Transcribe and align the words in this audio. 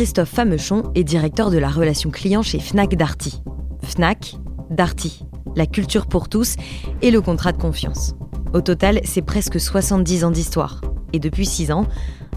Christophe 0.00 0.30
Famechon 0.30 0.90
est 0.94 1.04
directeur 1.04 1.50
de 1.50 1.58
la 1.58 1.68
relation 1.68 2.08
client 2.08 2.40
chez 2.40 2.58
Fnac 2.58 2.94
Darty. 2.94 3.42
Fnac, 3.82 4.36
Darty, 4.70 5.26
la 5.56 5.66
culture 5.66 6.06
pour 6.06 6.30
tous 6.30 6.56
et 7.02 7.10
le 7.10 7.20
contrat 7.20 7.52
de 7.52 7.60
confiance. 7.60 8.14
Au 8.54 8.62
total, 8.62 9.00
c'est 9.04 9.20
presque 9.20 9.60
70 9.60 10.24
ans 10.24 10.30
d'histoire. 10.30 10.80
Et 11.12 11.18
depuis 11.18 11.44
6 11.44 11.70
ans, 11.70 11.86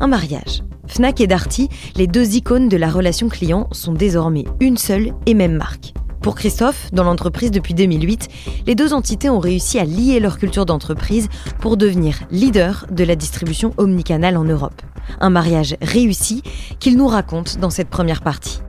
un 0.02 0.07
mariage. 0.07 0.61
Fnac 0.88 1.21
et 1.21 1.27
Darty, 1.27 1.70
les 1.95 2.05
deux 2.05 2.36
icônes 2.36 2.68
de 2.68 2.75
la 2.75 2.89
relation 2.89 3.29
client, 3.29 3.70
sont 3.71 3.93
désormais 3.93 4.43
une 4.59 4.75
seule 4.75 5.14
et 5.25 5.34
même 5.34 5.55
marque. 5.55 5.93
Pour 6.23 6.35
Christophe, 6.35 6.89
dans 6.93 7.03
l'entreprise 7.03 7.51
depuis 7.51 7.73
2008, 7.73 8.29
les 8.65 8.75
deux 8.75 8.93
entités 8.93 9.29
ont 9.29 9.39
réussi 9.39 9.77
à 9.77 9.83
lier 9.83 10.21
leur 10.21 10.37
culture 10.37 10.65
d'entreprise 10.65 11.27
pour 11.59 11.75
devenir 11.75 12.17
leader 12.31 12.85
de 12.89 13.03
la 13.03 13.17
distribution 13.17 13.73
omnicanale 13.75 14.37
en 14.37 14.45
Europe. 14.45 14.81
Un 15.19 15.29
mariage 15.29 15.75
réussi 15.81 16.41
qu'il 16.79 16.95
nous 16.95 17.07
raconte 17.07 17.59
dans 17.59 17.69
cette 17.69 17.89
première 17.89 18.21
partie. 18.21 18.61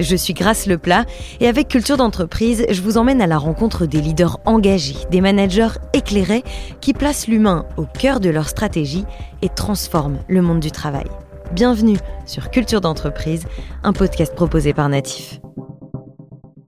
Je 0.00 0.16
suis 0.16 0.32
Grace 0.32 0.64
Leplat 0.66 1.04
et 1.40 1.46
avec 1.46 1.68
Culture 1.68 1.98
d'entreprise, 1.98 2.64
je 2.70 2.80
vous 2.80 2.96
emmène 2.96 3.20
à 3.20 3.26
la 3.26 3.36
rencontre 3.36 3.84
des 3.84 4.00
leaders 4.00 4.38
engagés, 4.46 4.96
des 5.10 5.20
managers 5.20 5.78
éclairés 5.92 6.42
qui 6.80 6.94
placent 6.94 7.28
l'humain 7.28 7.66
au 7.76 7.84
cœur 7.84 8.18
de 8.18 8.30
leur 8.30 8.48
stratégie 8.48 9.04
et 9.42 9.50
transforment 9.50 10.20
le 10.26 10.40
monde 10.40 10.60
du 10.60 10.70
travail. 10.70 11.06
Bienvenue 11.52 11.98
sur 12.24 12.50
Culture 12.50 12.80
d'entreprise, 12.80 13.44
un 13.82 13.92
podcast 13.92 14.34
proposé 14.34 14.72
par 14.72 14.88
Natif. 14.88 15.38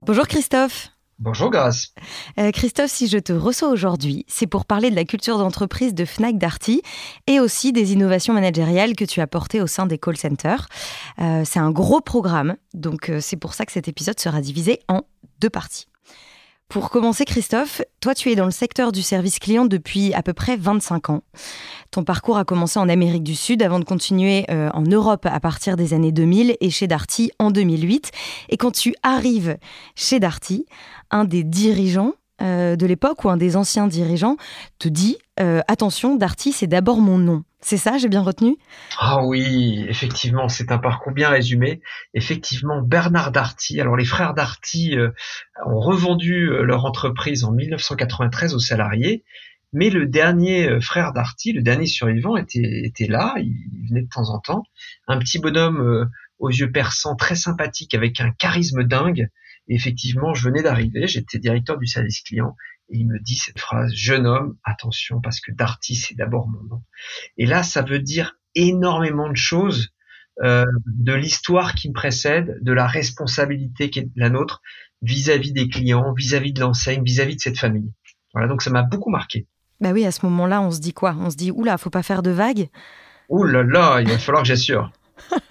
Bonjour 0.05 0.27
Christophe. 0.27 0.89
Bonjour 1.17 1.49
Grace. 1.49 1.95
Euh, 2.37 2.51
Christophe, 2.51 2.91
si 2.91 3.07
je 3.07 3.17
te 3.17 3.33
reçois 3.33 3.69
aujourd'hui, 3.69 4.23
c'est 4.27 4.45
pour 4.45 4.65
parler 4.65 4.91
de 4.91 4.95
la 4.95 5.03
culture 5.03 5.39
d'entreprise 5.39 5.95
de 5.95 6.05
Fnac 6.05 6.37
Darty 6.37 6.83
et 7.25 7.39
aussi 7.39 7.73
des 7.73 7.93
innovations 7.93 8.31
managériales 8.31 8.95
que 8.95 9.03
tu 9.03 9.19
as 9.19 9.25
portées 9.25 9.61
au 9.61 9.67
sein 9.67 9.87
des 9.87 9.97
call 9.97 10.15
centers. 10.15 10.67
Euh, 11.17 11.41
c'est 11.43 11.57
un 11.57 11.71
gros 11.71 12.01
programme, 12.01 12.55
donc 12.75 13.09
euh, 13.09 13.19
c'est 13.19 13.37
pour 13.37 13.55
ça 13.55 13.65
que 13.65 13.71
cet 13.71 13.87
épisode 13.87 14.19
sera 14.19 14.41
divisé 14.41 14.79
en 14.89 15.01
deux 15.39 15.49
parties. 15.49 15.87
Pour 16.67 16.89
commencer, 16.89 17.25
Christophe, 17.25 17.81
toi, 18.01 18.15
tu 18.15 18.31
es 18.31 18.35
dans 18.35 18.45
le 18.45 18.51
secteur 18.51 18.91
du 18.91 19.01
service 19.01 19.39
client 19.39 19.65
depuis 19.65 20.13
à 20.13 20.23
peu 20.23 20.33
près 20.33 20.57
25 20.57 21.09
ans. 21.09 21.21
Ton 21.91 22.03
parcours 22.03 22.37
a 22.37 22.43
commencé 22.43 22.79
en 22.79 22.89
Amérique 22.89 23.23
du 23.23 23.35
Sud 23.35 23.61
avant 23.61 23.79
de 23.79 23.85
continuer 23.85 24.45
euh, 24.49 24.69
en 24.73 24.81
Europe 24.81 25.25
à 25.25 25.39
partir 25.39 25.77
des 25.77 25.93
années 25.93 26.11
2000 26.11 26.57
et 26.59 26.69
chez 26.69 26.87
Darty 26.87 27.31
en 27.39 27.51
2008. 27.51 28.11
Et 28.49 28.57
quand 28.57 28.71
tu 28.71 28.95
arrives 29.03 29.57
chez 29.95 30.19
Darty, 30.19 30.65
un 31.11 31.23
des 31.23 31.43
dirigeants 31.43 32.13
euh, 32.41 32.75
de 32.75 32.85
l'époque 32.85 33.23
ou 33.23 33.29
un 33.29 33.37
des 33.37 33.55
anciens 33.55 33.87
dirigeants 33.87 34.35
te 34.77 34.89
dit 34.89 35.17
euh, 35.39 35.61
attention, 35.67 36.15
Darty, 36.15 36.51
c'est 36.51 36.67
d'abord 36.67 36.99
mon 36.99 37.17
nom. 37.17 37.43
C'est 37.61 37.77
ça, 37.77 37.97
j'ai 37.97 38.09
bien 38.09 38.21
retenu? 38.21 38.57
Ah 38.99 39.25
oui, 39.25 39.85
effectivement, 39.87 40.49
c'est 40.49 40.71
un 40.71 40.77
parcours 40.77 41.13
bien 41.13 41.29
résumé. 41.29 41.81
Effectivement, 42.13 42.81
Bernard 42.81 43.31
Darty, 43.31 43.79
alors 43.79 43.95
les 43.95 44.05
frères 44.05 44.33
Darty 44.33 44.97
euh, 44.97 45.11
ont 45.65 45.79
revendu 45.79 46.49
leur 46.63 46.85
entreprise 46.85 47.45
en 47.45 47.51
1993 47.53 48.53
aux 48.53 48.59
salariés, 48.59 49.23
mais 49.71 49.89
le 49.89 50.05
dernier 50.05 50.79
frère 50.81 51.13
Darty, 51.13 51.53
le 51.53 51.61
dernier 51.61 51.85
survivant, 51.85 52.35
était, 52.37 52.81
était 52.83 53.07
là, 53.07 53.33
il 53.37 53.87
venait 53.89 54.03
de 54.03 54.09
temps 54.09 54.29
en 54.29 54.39
temps. 54.39 54.63
Un 55.07 55.19
petit 55.19 55.39
bonhomme 55.39 56.09
aux 56.39 56.49
yeux 56.49 56.71
perçants, 56.71 57.15
très 57.15 57.35
sympathique, 57.35 57.93
avec 57.93 58.19
un 58.21 58.31
charisme 58.31 58.83
dingue, 58.83 59.29
effectivement, 59.67 60.33
je 60.33 60.43
venais 60.43 60.63
d'arriver, 60.63 61.07
j'étais 61.07 61.39
directeur 61.39 61.77
du 61.77 61.87
service 61.87 62.21
client, 62.21 62.55
et 62.89 62.97
il 62.97 63.07
me 63.07 63.19
dit 63.19 63.35
cette 63.35 63.59
phrase, 63.59 63.93
jeune 63.93 64.27
homme, 64.27 64.57
attention, 64.63 65.21
parce 65.21 65.39
que 65.39 65.51
Darty, 65.51 65.95
c'est 65.95 66.15
d'abord 66.15 66.47
mon 66.47 66.61
nom. 66.63 66.83
Et 67.37 67.45
là, 67.45 67.63
ça 67.63 67.81
veut 67.81 67.99
dire 67.99 68.37
énormément 68.53 69.29
de 69.29 69.37
choses 69.37 69.89
euh, 70.43 70.65
de 70.85 71.13
l'histoire 71.13 71.75
qui 71.75 71.89
me 71.89 71.93
précède, 71.93 72.57
de 72.61 72.71
la 72.73 72.87
responsabilité 72.87 73.89
qui 73.89 73.99
est 73.99 74.09
la 74.15 74.29
nôtre 74.29 74.61
vis-à-vis 75.01 75.51
des 75.51 75.67
clients, 75.67 76.13
vis-à-vis 76.13 76.53
de 76.53 76.61
l'enseigne, 76.61 77.03
vis-à-vis 77.03 77.37
de 77.37 77.41
cette 77.41 77.57
famille. 77.57 77.91
Voilà, 78.33 78.47
donc 78.47 78.61
ça 78.61 78.69
m'a 78.69 78.83
beaucoup 78.83 79.09
marqué. 79.09 79.47
Bah 79.81 79.91
oui, 79.91 80.05
à 80.05 80.11
ce 80.11 80.25
moment-là, 80.25 80.61
on 80.61 80.71
se 80.71 80.79
dit 80.79 80.93
quoi? 80.93 81.15
On 81.19 81.29
se 81.29 81.35
dit, 81.35 81.51
oula, 81.51 81.77
faut 81.77 81.89
pas 81.89 82.03
faire 82.03 82.21
de 82.21 82.31
vagues? 82.31 82.69
Ouh 83.29 83.43
là 83.43 83.63
là, 83.63 84.01
il 84.01 84.09
va 84.09 84.17
falloir 84.17 84.43
que 84.43 84.47
j'assure. 84.47 84.91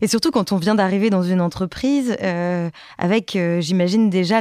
Et 0.00 0.06
surtout 0.06 0.30
quand 0.30 0.52
on 0.52 0.56
vient 0.56 0.74
d'arriver 0.74 1.10
dans 1.10 1.22
une 1.22 1.40
entreprise 1.40 2.16
euh, 2.22 2.70
avec, 2.98 3.36
euh, 3.36 3.60
j'imagine 3.60 4.10
déjà 4.10 4.40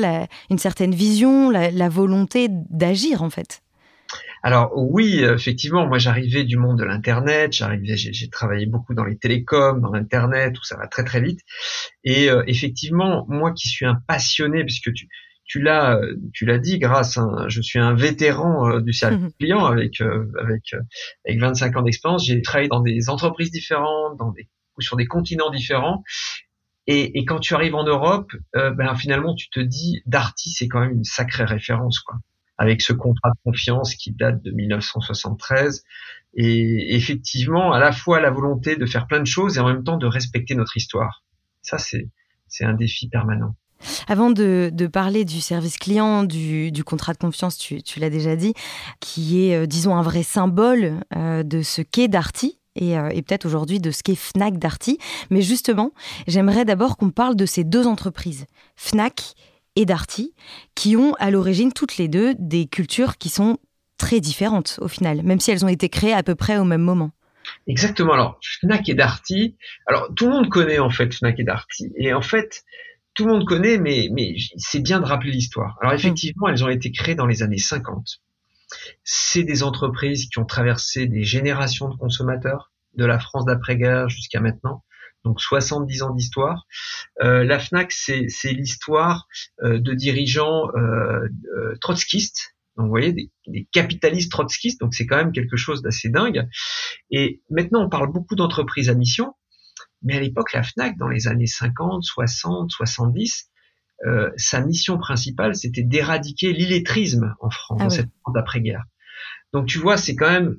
une 0.50 0.57
certaine 0.57 0.94
vision, 0.94 1.50
la, 1.50 1.89
volonté 1.89 2.47
d'agir 2.50 3.22
en 3.22 3.29
fait. 3.29 3.62
Alors 4.44 4.72
oui, 4.75 5.19
effectivement, 5.23 5.85
moi 5.88 6.00
j'arrivais 6.00 6.44
du 6.44 6.57
monde 6.57 6.79
de 6.79 6.84
l'internet, 6.84 7.53
j'arrivais, 7.53 7.95
j'ai 7.95 8.29
travaillé 8.29 8.66
beaucoup 8.66 8.94
dans 8.95 9.03
les 9.03 9.17
télécoms, 9.17 9.81
dans 9.81 9.91
l'internet, 9.91 10.53
tout 10.53 10.63
ça 10.63 10.78
va 10.78 10.88
très 10.88 11.03
très 11.03 11.22
vite. 11.22 11.41
Et 12.03 12.29
euh, 12.29 12.44
effectivement, 12.47 13.25
moi 13.29 13.51
qui 13.51 13.68
suis 13.68 13.85
un 13.85 14.01
passionné, 14.07 14.63
puisque 14.63 14.91
tu 14.94 15.09
tu 15.45 15.62
l'as 15.62 16.00
tu 16.33 16.45
l'as 16.45 16.59
dit, 16.59 16.79
grâce, 16.79 17.18
à, 17.18 17.45
je 17.50 17.62
suis 17.62 17.78
un 17.78 17.94
vétéran 17.94 18.79
du 18.79 18.94
service 18.94 19.33
client 19.39 19.66
avec 19.66 20.01
avec 20.01 20.73
avec 21.28 21.39
25 21.39 21.78
ans 21.78 21.81
d'expérience. 21.83 22.25
J'ai 22.25 22.41
travaillé 22.41 22.69
dans 22.69 22.81
des 22.81 23.09
entreprises 23.09 23.51
différentes, 23.51 24.18
dans 24.18 24.31
des 24.31 24.47
ou 24.78 24.82
sur 24.82 24.98
des 24.98 25.06
continents 25.06 25.50
différents. 25.50 26.04
Et, 26.88 27.26
quand 27.26 27.40
tu 27.40 27.54
arrives 27.54 27.76
en 27.76 27.84
Europe, 27.84 28.32
euh, 28.56 28.72
ben 28.72 28.96
finalement 28.96 29.36
tu 29.36 29.50
te 29.50 29.59
dis 29.59 30.02
Darty 30.08 30.50
c'est 30.50 30.68
quand 30.68 30.82
même 30.82 30.92
une 30.92 31.04
sacrée 31.04 31.46
référence 31.46 32.00
quoi, 32.00 32.18
avec 32.58 32.81
ce 32.81 32.92
contrat 32.92 33.30
de 33.30 33.40
confiance 33.46 33.96
qui 33.96 34.12
date 34.12 34.42
de 34.42 34.52
1973 34.52 35.84
et 36.34 36.96
effectivement 36.96 37.72
à 37.72 37.80
la 37.80 37.92
fois 37.92 38.20
la 38.20 38.31
volonté 38.31 38.76
de 38.76 38.86
faire 38.86 39.08
plein 39.08 39.20
de 39.20 39.26
choses 39.26 39.58
et 39.58 39.60
en 39.60 39.68
même 39.68 39.84
temps 39.84 39.98
de 39.98 40.08
respecter 40.08 40.56
notre 40.56 40.76
histoire. 40.76 41.24
Ça 41.62 41.78
c'est 41.78 42.66
un 42.66 42.74
défi 42.74 43.08
permanent. 43.08 43.56
Avant 44.08 44.31
de, 44.31 44.72
parler 44.92 45.26
du 45.26 45.42
service 45.42 45.78
client, 45.78 46.24
du, 46.24 46.84
contrat 46.86 47.14
de 47.14 47.18
confiance, 47.18 47.58
tu, 47.58 47.81
tu 47.81 48.00
l'as 48.00 48.10
déjà 48.10 48.36
dit, 48.36 48.54
qui 49.00 49.46
est, 49.46 49.56
euh, 49.56 49.66
disons, 49.66 49.96
un 49.96 50.04
vrai 50.04 50.24
symbole 50.24 51.00
euh, 51.16 51.44
de 51.44 51.62
ce 51.62 51.81
qu'est 51.81 52.08
Darty, 52.08 52.60
euh, 52.80 53.09
et, 53.09 53.22
peut-être 53.22 53.46
aujourd'hui 53.46 53.80
de 53.80 53.92
ce 53.92 54.04
qu'est 54.04 54.16
Fnac 54.16 54.58
Darty. 54.58 54.98
Mais 55.30 55.42
justement, 55.42 55.92
j'aimerais 56.28 56.66
d'abord 56.66 56.98
qu'on 56.98 57.09
parle 57.09 57.36
de 57.36 57.46
ces 57.46 57.64
deux 57.64 57.88
entreprises, 57.88 58.46
Fnac 58.76 59.34
et 59.76 59.86
Darty, 59.86 60.34
qui 60.76 60.96
ont 60.96 61.14
à 61.20 61.31
l'origine 61.31 61.74
toutes 61.74 61.98
les 61.98 62.08
deux 62.08 62.36
des 62.38 62.68
cultures 62.68 63.18
qui 63.18 63.30
sont 63.30 63.58
très 63.98 64.20
différentes 64.20 64.80
au 64.81 64.88
final, 64.88 65.22
même 65.24 65.40
si 65.40 65.52
elles 65.52 65.64
ont 65.64 65.70
été 65.70 65.90
créées 65.90 66.14
à 66.14 66.24
peu 66.24 66.36
près 66.36 66.58
au 66.58 66.64
même 66.66 66.81
moment. 66.81 67.12
Exactement. 67.68 68.14
Alors, 68.14 68.40
Fnac 68.62 68.88
et 68.90 68.94
Darty, 68.94 69.56
alors 69.88 70.10
tout 70.16 70.26
le 70.26 70.31
monde 70.31 70.50
connaît 70.50 70.80
en 70.80 70.90
fait 70.90 71.14
Fnac 71.14 71.40
et 71.40 71.44
Darty. 71.44 71.92
Et 71.98 72.14
en 72.14 72.22
fait, 72.22 72.64
tout 73.14 73.26
le 73.26 73.34
monde 73.34 73.46
connaît, 73.46 73.78
mais, 73.78 74.10
mais 74.12 74.36
c'est 74.58 74.81
bien 74.81 75.00
de 75.00 75.06
rappeler 75.06 75.31
l'histoire. 75.31 75.78
Alors 75.81 75.94
effectivement, 75.94 76.48
elles 76.48 76.64
ont 76.64 76.70
été 76.70 76.92
créées 76.92 77.16
dans 77.16 77.26
les 77.26 77.44
années 77.44 77.58
50 77.58 78.22
c'est 79.04 79.44
des 79.44 79.64
entreprises 79.64 80.28
qui 80.28 80.40
ont 80.40 80.46
traversé 80.46 81.08
des 81.08 81.24
générations 81.24 81.90
de 81.90 81.96
consommateurs, 81.96 82.72
de 82.96 83.06
la 83.06 83.20
France 83.20 83.46
d'après-guerre 83.46 84.09
jusqu'à 84.09 84.40
maintenant. 84.40 84.84
Donc 85.24 85.40
70 85.40 86.04
ans 86.04 86.14
d'histoire. 86.14 86.66
Euh, 87.22 87.44
la 87.44 87.60
Fnac, 87.60 87.92
c'est 87.92 88.28
l'histoire 88.52 89.28
euh, 89.64 89.80
de 89.80 89.94
dirigeants 89.94 90.70
euh, 90.76 91.28
trotskistes. 91.80 92.56
Donc 92.76 92.86
vous 92.86 92.92
voyez, 92.92 93.14
des, 93.14 93.31
des 93.48 93.68
capitalistes 93.72 94.31
trotskistes. 94.31 94.80
Donc 94.80 94.96
c'est 94.96 95.06
quand 95.06 95.18
même 95.18 95.31
quelque 95.31 95.58
chose 95.58 95.81
d'assez 95.81 96.10
dingue. 96.10 96.48
Et 97.12 97.42
maintenant, 97.50 97.86
on 97.86 97.90
parle 97.90 98.12
beaucoup 98.12 98.36
d'entreprises 98.36 98.90
à 98.90 98.96
mission. 98.96 99.34
Mais 100.04 100.16
à 100.16 100.20
l'époque, 100.20 100.54
la 100.54 100.64
Fnac, 100.64 100.98
dans 100.98 101.08
les 101.08 101.28
années 101.28 101.46
50, 101.46 102.04
60, 102.04 102.72
70, 102.72 103.50
euh, 104.06 104.31
sa 104.38 104.62
mission 104.62 104.97
principale, 104.97 105.56
c'était 105.56 105.84
d'éradiquer 105.84 106.53
l'illettrisme 106.53 107.35
en 107.39 107.50
France, 107.50 107.78
ah 107.79 107.84
dans 107.84 107.89
cette 107.89 108.09
d'après-guerre. 108.34 108.84
Donc 109.53 109.67
tu 109.67 109.78
vois, 109.78 109.97
c'est 109.97 110.16
quand 110.16 110.29
même 110.29 110.57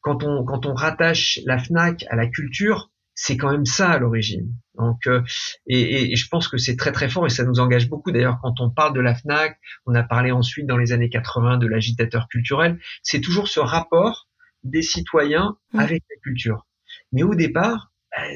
quand 0.00 0.24
on 0.24 0.44
quand 0.44 0.66
on 0.66 0.74
rattache 0.74 1.40
la 1.46 1.58
Fnac 1.58 2.04
à 2.10 2.16
la 2.16 2.26
culture, 2.26 2.90
c'est 3.14 3.36
quand 3.36 3.50
même 3.50 3.64
ça 3.64 3.90
à 3.90 3.98
l'origine. 3.98 4.54
Donc 4.76 5.06
euh, 5.06 5.22
et, 5.66 6.12
et, 6.12 6.16
je 6.16 6.28
pense 6.28 6.48
que 6.48 6.58
c'est 6.58 6.76
très 6.76 6.92
très 6.92 7.08
fort 7.08 7.26
et 7.26 7.30
ça 7.30 7.44
nous 7.44 7.58
engage 7.58 7.88
beaucoup. 7.88 8.12
D'ailleurs, 8.12 8.38
quand 8.42 8.60
on 8.60 8.70
parle 8.70 8.94
de 8.94 9.00
la 9.00 9.14
Fnac, 9.14 9.58
on 9.86 9.94
a 9.94 10.02
parlé 10.02 10.30
ensuite 10.30 10.66
dans 10.66 10.76
les 10.76 10.92
années 10.92 11.08
80 11.08 11.58
de 11.58 11.66
l'agitateur 11.66 12.28
culturel. 12.28 12.78
C'est 13.02 13.20
toujours 13.20 13.48
ce 13.48 13.60
rapport 13.60 14.28
des 14.62 14.82
citoyens 14.82 15.56
mmh. 15.72 15.78
avec 15.78 16.02
la 16.10 16.16
culture. 16.22 16.66
Mais 17.12 17.22
au 17.22 17.34
départ, 17.34 17.87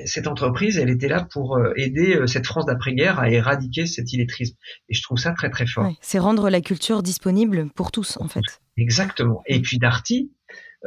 cette 0.05 0.27
entreprise, 0.27 0.79
elle 0.79 0.91
était 0.91 1.09
là 1.09 1.27
pour 1.33 1.57
euh, 1.57 1.73
aider 1.77 2.17
euh, 2.17 2.27
cette 2.27 2.47
France 2.47 2.67
d'après-guerre 2.67 3.19
à 3.19 3.31
éradiquer 3.31 3.87
cet 3.87 4.13
illettrisme. 4.13 4.57
Et 4.89 4.95
je 4.95 5.03
trouve 5.03 5.19
ça 5.19 5.33
très 5.33 5.51
très 5.51 5.67
fort. 5.67 5.91
c'est 6.01 6.19
rendre 6.19 6.51
la 6.51 6.61
culture 6.61 7.03
disponible 7.03 7.69
pour 7.75 7.91
tous, 7.91 8.17
en 8.19 8.29
fait. 8.29 8.43
Exactement. 8.77 9.43
Et 9.47 9.61
puis 9.61 9.79
Darty, 9.79 10.31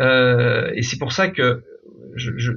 euh, 0.02 0.72
et 0.76 0.82
c'est 0.82 0.98
pour 0.98 1.12
ça 1.12 1.30
que 1.30 1.64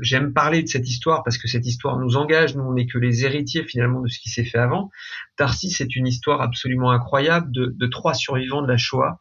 j'aime 0.02 0.32
parler 0.32 0.62
de 0.62 0.68
cette 0.68 0.88
histoire 0.88 1.24
parce 1.24 1.36
que 1.36 1.48
cette 1.48 1.66
histoire 1.66 1.98
nous 1.98 2.16
engage. 2.16 2.54
Nous, 2.54 2.62
on 2.62 2.74
n'est 2.74 2.86
que 2.86 2.98
les 2.98 3.24
héritiers 3.24 3.64
finalement 3.64 4.00
de 4.00 4.08
ce 4.08 4.20
qui 4.20 4.30
s'est 4.30 4.44
fait 4.44 4.58
avant. 4.58 4.90
Darty, 5.38 5.70
c'est 5.70 5.96
une 5.96 6.06
histoire 6.06 6.40
absolument 6.42 6.90
incroyable 6.90 7.50
de, 7.50 7.74
de, 7.76 7.86
trois 7.86 8.14
survivants 8.14 8.62
de 8.62 8.68
la 8.68 8.76
Shoah, 8.76 9.20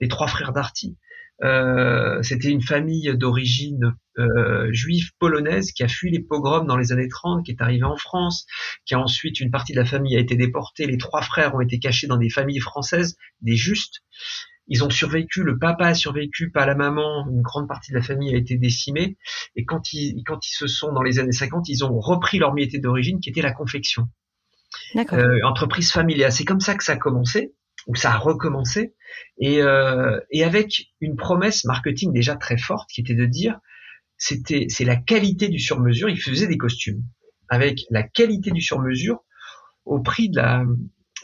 les 0.00 0.08
trois 0.08 0.28
frères 0.28 0.52
Darty. 0.52 0.96
Euh, 1.42 2.22
c'était 2.22 2.50
une 2.50 2.62
famille 2.62 3.16
d'origine 3.16 3.94
euh, 4.18 4.68
juive 4.72 5.10
polonaise 5.18 5.72
qui 5.72 5.82
a 5.82 5.88
fui 5.88 6.10
les 6.10 6.20
pogroms 6.20 6.66
dans 6.66 6.76
les 6.76 6.92
années 6.92 7.08
30, 7.08 7.44
qui 7.44 7.52
est 7.52 7.62
arrivée 7.62 7.84
en 7.84 7.96
France, 7.96 8.46
qui 8.84 8.94
a 8.94 9.00
ensuite 9.00 9.40
une 9.40 9.50
partie 9.50 9.72
de 9.72 9.78
la 9.78 9.86
famille 9.86 10.16
a 10.16 10.20
été 10.20 10.36
déportée. 10.36 10.86
Les 10.86 10.98
trois 10.98 11.22
frères 11.22 11.54
ont 11.54 11.60
été 11.60 11.78
cachés 11.78 12.06
dans 12.06 12.18
des 12.18 12.30
familles 12.30 12.60
françaises, 12.60 13.16
des 13.40 13.56
justes. 13.56 14.02
Ils 14.68 14.84
ont 14.84 14.90
survécu, 14.90 15.42
le 15.42 15.58
papa 15.58 15.86
a 15.86 15.94
survécu, 15.94 16.50
pas 16.50 16.64
la 16.64 16.76
maman, 16.76 17.26
une 17.28 17.42
grande 17.42 17.66
partie 17.66 17.90
de 17.90 17.96
la 17.96 18.02
famille 18.02 18.32
a 18.34 18.38
été 18.38 18.56
décimée. 18.56 19.16
Et 19.56 19.64
quand 19.64 19.92
ils, 19.92 20.22
quand 20.24 20.46
ils 20.46 20.54
se 20.54 20.68
sont 20.68 20.92
dans 20.92 21.02
les 21.02 21.18
années 21.18 21.32
50, 21.32 21.68
ils 21.68 21.84
ont 21.84 21.98
repris 21.98 22.38
leur 22.38 22.54
métier 22.54 22.78
d'origine 22.78 23.18
qui 23.18 23.30
était 23.30 23.42
la 23.42 23.52
confection. 23.52 24.06
Euh, 24.94 25.40
entreprise 25.44 25.90
familiale. 25.90 26.32
C'est 26.32 26.44
comme 26.44 26.60
ça 26.60 26.74
que 26.74 26.84
ça 26.84 26.92
a 26.92 26.96
commencé, 26.96 27.54
ou 27.86 27.94
ça 27.94 28.12
a 28.12 28.18
recommencé, 28.18 28.94
et, 29.38 29.62
euh, 29.62 30.20
et 30.30 30.44
avec 30.44 30.86
une 31.00 31.16
promesse 31.16 31.64
marketing 31.64 32.12
déjà 32.12 32.36
très 32.36 32.58
forte 32.58 32.88
qui 32.90 33.00
était 33.00 33.14
de 33.14 33.26
dire 33.26 33.58
c'était 34.16 34.66
c'est 34.68 34.84
la 34.84 34.96
qualité 34.96 35.48
du 35.48 35.58
sur-mesure. 35.58 36.08
Ils 36.08 36.20
faisaient 36.20 36.46
des 36.46 36.58
costumes 36.58 37.02
avec 37.48 37.80
la 37.90 38.02
qualité 38.02 38.50
du 38.50 38.60
sur-mesure 38.60 39.24
au 39.84 40.00
prix 40.00 40.28
de 40.28 40.36
la 40.36 40.64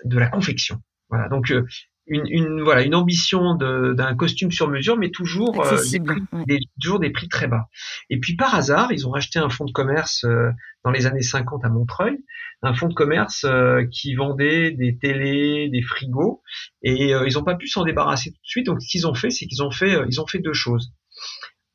de 0.04 0.18
la 0.18 0.28
confection. 0.28 0.82
Voilà. 1.10 1.28
Donc 1.28 1.50
euh, 1.50 1.64
une, 2.06 2.26
une, 2.26 2.62
voilà 2.62 2.82
une 2.82 2.94
ambition 2.94 3.54
d'un 3.54 4.14
costume 4.14 4.50
sur 4.50 4.68
mesure, 4.68 4.96
mais 4.96 5.10
toujours 5.10 5.64
euh, 5.64 5.76
des, 5.90 6.00
prix, 6.00 6.20
des, 6.46 6.58
toujours 6.80 7.00
des 7.00 7.10
prix 7.10 7.28
très 7.28 7.48
bas. 7.48 7.68
Et 8.10 8.18
puis 8.18 8.36
par 8.36 8.54
hasard, 8.54 8.92
ils 8.92 9.06
ont 9.06 9.10
racheté 9.10 9.38
un 9.38 9.48
fonds 9.48 9.64
de 9.64 9.72
commerce 9.72 10.24
euh, 10.24 10.50
dans 10.84 10.90
les 10.90 11.06
années 11.06 11.22
50 11.22 11.64
à 11.64 11.68
Montreuil, 11.68 12.18
un 12.62 12.74
fonds 12.74 12.88
de 12.88 12.94
commerce 12.94 13.44
euh, 13.44 13.84
qui 13.90 14.14
vendait 14.14 14.70
des 14.70 14.96
télés, 14.98 15.68
des 15.68 15.82
frigos, 15.82 16.42
et 16.82 17.10
ils 17.10 17.34
n'ont 17.34 17.44
pas 17.44 17.56
pu 17.56 17.66
s'en 17.66 17.84
débarrasser 17.84 18.30
tout 18.30 18.40
de 18.42 18.48
suite. 18.48 18.66
Donc 18.66 18.80
ce 18.80 18.88
qu'ils 18.88 19.06
ont 19.06 19.14
fait, 19.14 19.30
c'est 19.30 19.46
qu'ils 19.46 19.62
ont 19.62 19.70
fait 19.70 19.98
ils 20.08 20.20
ont 20.20 20.26
fait 20.26 20.38
deux 20.38 20.54
choses 20.54 20.92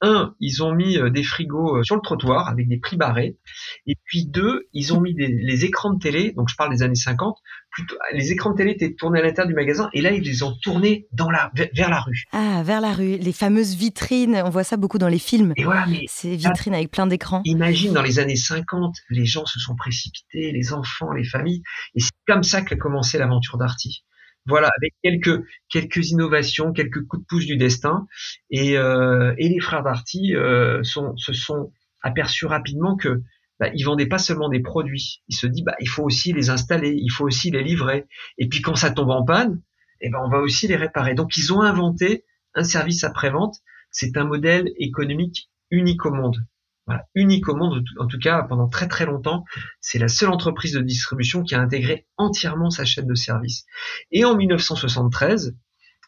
un, 0.02 0.36
ils 0.40 0.64
ont 0.64 0.74
mis 0.74 0.98
euh, 0.98 1.10
des 1.10 1.24
frigos 1.24 1.78
euh, 1.78 1.84
sur 1.84 1.96
le 1.96 2.02
trottoir 2.02 2.48
avec 2.48 2.68
des 2.68 2.78
prix 2.78 2.98
barrés. 2.98 3.38
Et 3.86 3.96
puis 4.06 4.26
deux, 4.26 4.68
ils 4.74 4.94
ont 4.94 5.02
mis 5.02 5.14
des, 5.14 5.28
les 5.28 5.66
écrans 5.66 5.94
de 5.94 6.00
télé, 6.00 6.34
donc 6.34 6.50
je 6.50 6.56
parle 6.56 6.72
des 6.72 6.84
années 6.84 6.96
50, 6.96 7.38
plutôt, 7.70 7.96
les 8.14 8.32
écrans 8.32 8.52
de 8.52 8.58
télé 8.58 8.72
étaient 8.72 8.94
tournés 8.94 9.20
à 9.20 9.24
l'intérieur 9.24 9.48
du 9.48 9.54
magasin 9.54 9.90
et 9.94 10.02
là 10.02 10.12
ils 10.12 10.24
les 10.24 10.44
ont 10.44 10.56
tournés 10.62 11.08
dans 11.12 11.30
la, 11.30 11.52
vers 11.74 11.90
la 11.90 12.02
rue. 12.02 12.24
Ah, 12.32 12.64
vers 12.64 12.82
la 12.82 12.94
rue, 12.94 13.18
les 13.18 13.32
fameuses 13.32 13.76
vitrines, 13.76 14.42
on 14.44 14.50
voit 14.50 14.64
ça 14.64 14.78
beaucoup 14.78 14.98
dans 14.98 15.08
les 15.08 15.20
films. 15.20 15.54
Et 15.56 15.64
voilà, 15.64 15.86
mais 15.86 16.04
ces 16.08 16.36
vitrines 16.36 16.74
avec 16.74 16.92
plein 16.92 17.08
d'écrans. 17.08 17.42
Imagine 17.46 17.94
dans 17.94 18.02
les 18.02 18.20
années 18.20 18.36
50, 18.36 18.96
les 19.10 19.26
gens 19.26 19.46
se 19.46 19.60
sont 19.60 19.76
précipités, 19.76 20.52
les 20.52 20.74
enfants, 20.74 21.12
les 21.14 21.24
familles, 21.24 21.62
et 21.96 22.02
c'est 22.02 22.12
comme 22.28 22.44
ça 22.44 22.62
qu'a 22.62 22.76
commencé 22.76 23.18
l'aventure 23.18 23.58
d'Arty. 23.58 24.04
Voilà, 24.48 24.70
avec 24.78 24.94
quelques 25.04 25.44
quelques 25.70 26.10
innovations, 26.10 26.74
quelques 26.74 27.06
coups 27.08 27.22
de 27.22 27.28
pouce 27.28 27.46
du 27.46 27.58
destin, 27.58 28.08
et, 28.50 28.78
euh, 28.78 29.34
et 29.38 29.50
les 29.50 29.60
frères 29.60 29.84
Darty 29.84 30.36
euh, 30.36 30.82
se 30.84 31.34
sont 31.34 31.72
aperçus 32.02 32.48
rapidement 32.48 32.96
que 32.96 33.22
bah, 33.60 33.70
ils 33.76 33.84
vendaient 33.84 34.08
pas 34.08 34.18
seulement 34.18 34.50
des 34.50 34.62
produits. 34.62 35.22
Ils 35.28 35.36
se 35.36 35.46
disent 35.46 35.64
bah 35.64 35.76
il 35.80 35.88
faut 35.88 36.04
aussi 36.04 36.34
les 36.34 36.50
installer, 36.50 36.96
il 36.98 37.10
faut 37.10 37.26
aussi 37.26 37.52
les 37.52 37.64
livrer, 37.64 38.06
et 38.40 38.48
puis 38.50 38.62
quand 38.62 38.76
ça 38.76 38.90
tombe 38.92 39.12
en 39.12 39.24
panne, 39.24 39.62
eh 40.02 40.10
ben 40.10 40.20
on 40.26 40.30
va 40.30 40.40
aussi 40.40 40.68
les 40.68 40.76
réparer. 40.76 41.14
Donc 41.14 41.38
ils 41.38 41.54
ont 41.54 41.62
inventé 41.62 42.26
un 42.56 42.64
service 42.64 43.04
après-vente. 43.04 43.56
C'est 43.92 44.18
un 44.18 44.24
modèle 44.24 44.72
économique 44.78 45.52
unique 45.70 46.06
au 46.06 46.12
monde 46.12 46.38
unique 47.16 47.48
au 47.48 47.56
monde, 47.56 47.84
en 48.00 48.08
tout 48.08 48.20
cas 48.20 48.44
pendant 48.44 48.68
très 48.68 48.88
très 48.88 49.06
longtemps. 49.06 49.44
C'est 49.80 50.00
la 50.00 50.08
seule 50.08 50.30
entreprise 50.30 50.74
de 50.74 50.82
distribution 50.82 51.44
qui 51.44 51.56
a 51.56 51.62
intégré 51.62 52.08
entièrement 52.18 52.70
sa 52.70 52.86
chaîne 52.86 53.08
de 53.08 53.16
service. 53.16 53.66
Et 54.12 54.26
en 54.26 54.36
1973, 54.36 55.56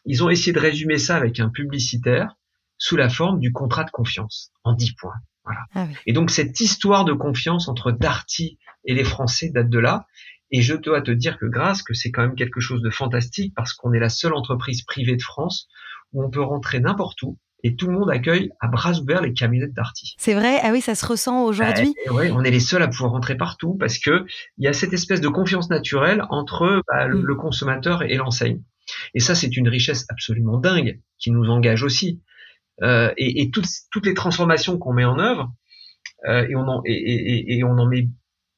ils 0.06 0.22
ont 0.22 0.30
essayé 0.30 0.52
de 0.52 0.60
résumer 0.60 0.98
ça 0.98 1.16
avec 1.16 1.40
un 1.40 1.48
publicitaire 1.48 2.36
sous 2.76 2.96
la 2.96 3.08
forme 3.08 3.40
du 3.40 3.52
contrat 3.52 3.84
de 3.84 3.90
confiance 3.90 4.52
en 4.64 4.74
10 4.74 4.94
points. 4.94 5.14
Voilà. 5.44 5.60
Ah 5.74 5.86
et 6.06 6.12
donc 6.12 6.30
cette 6.30 6.58
histoire 6.60 7.04
de 7.04 7.12
confiance 7.12 7.68
entre 7.68 7.92
Darty 7.92 8.58
et 8.84 8.94
les 8.94 9.04
Français 9.04 9.50
date 9.50 9.68
de 9.68 9.78
là. 9.78 10.06
Et 10.50 10.62
je 10.62 10.74
dois 10.74 11.02
te 11.02 11.10
dire 11.10 11.38
que 11.38 11.46
grâce 11.46 11.82
que 11.82 11.94
c'est 11.94 12.10
quand 12.10 12.22
même 12.22 12.36
quelque 12.36 12.60
chose 12.60 12.82
de 12.82 12.90
fantastique 12.90 13.54
parce 13.56 13.72
qu'on 13.72 13.92
est 13.92 13.98
la 13.98 14.08
seule 14.08 14.34
entreprise 14.34 14.82
privée 14.82 15.16
de 15.16 15.22
France 15.22 15.68
où 16.12 16.22
on 16.22 16.30
peut 16.30 16.42
rentrer 16.42 16.80
n'importe 16.80 17.22
où, 17.22 17.38
et 17.64 17.76
tout 17.76 17.86
le 17.86 17.94
monde 17.94 18.10
accueille 18.10 18.50
à 18.60 18.68
bras 18.68 18.92
ouverts 18.92 19.22
les 19.22 19.32
camionnettes 19.32 19.72
d'Arty. 19.72 20.14
C'est 20.18 20.34
vrai, 20.34 20.60
ah 20.62 20.70
oui, 20.70 20.82
ça 20.82 20.94
se 20.94 21.04
ressent 21.04 21.44
aujourd'hui? 21.44 21.94
Oui, 22.10 22.30
on 22.30 22.44
est 22.44 22.50
les 22.50 22.60
seuls 22.60 22.82
à 22.82 22.88
pouvoir 22.88 23.12
rentrer 23.12 23.36
partout 23.36 23.74
parce 23.74 23.98
que 23.98 24.26
il 24.58 24.64
y 24.64 24.68
a 24.68 24.74
cette 24.74 24.92
espèce 24.92 25.22
de 25.22 25.28
confiance 25.28 25.70
naturelle 25.70 26.24
entre 26.28 26.82
bah, 26.86 27.08
mm. 27.08 27.22
le 27.22 27.34
consommateur 27.34 28.02
et 28.02 28.16
l'enseigne. 28.16 28.62
Et 29.14 29.20
ça, 29.20 29.34
c'est 29.34 29.56
une 29.56 29.66
richesse 29.66 30.04
absolument 30.10 30.58
dingue 30.58 31.00
qui 31.18 31.30
nous 31.30 31.48
engage 31.48 31.82
aussi. 31.82 32.22
Euh, 32.82 33.10
et, 33.16 33.40
et 33.40 33.50
toutes, 33.50 33.66
toutes, 33.90 34.04
les 34.04 34.14
transformations 34.14 34.76
qu'on 34.78 34.92
met 34.92 35.06
en 35.06 35.18
œuvre, 35.18 35.50
euh, 36.28 36.46
et, 36.46 36.56
on 36.56 36.68
en, 36.68 36.82
et, 36.84 37.56
et, 37.56 37.64
on 37.64 37.78
en 37.78 37.86
met, 37.86 38.08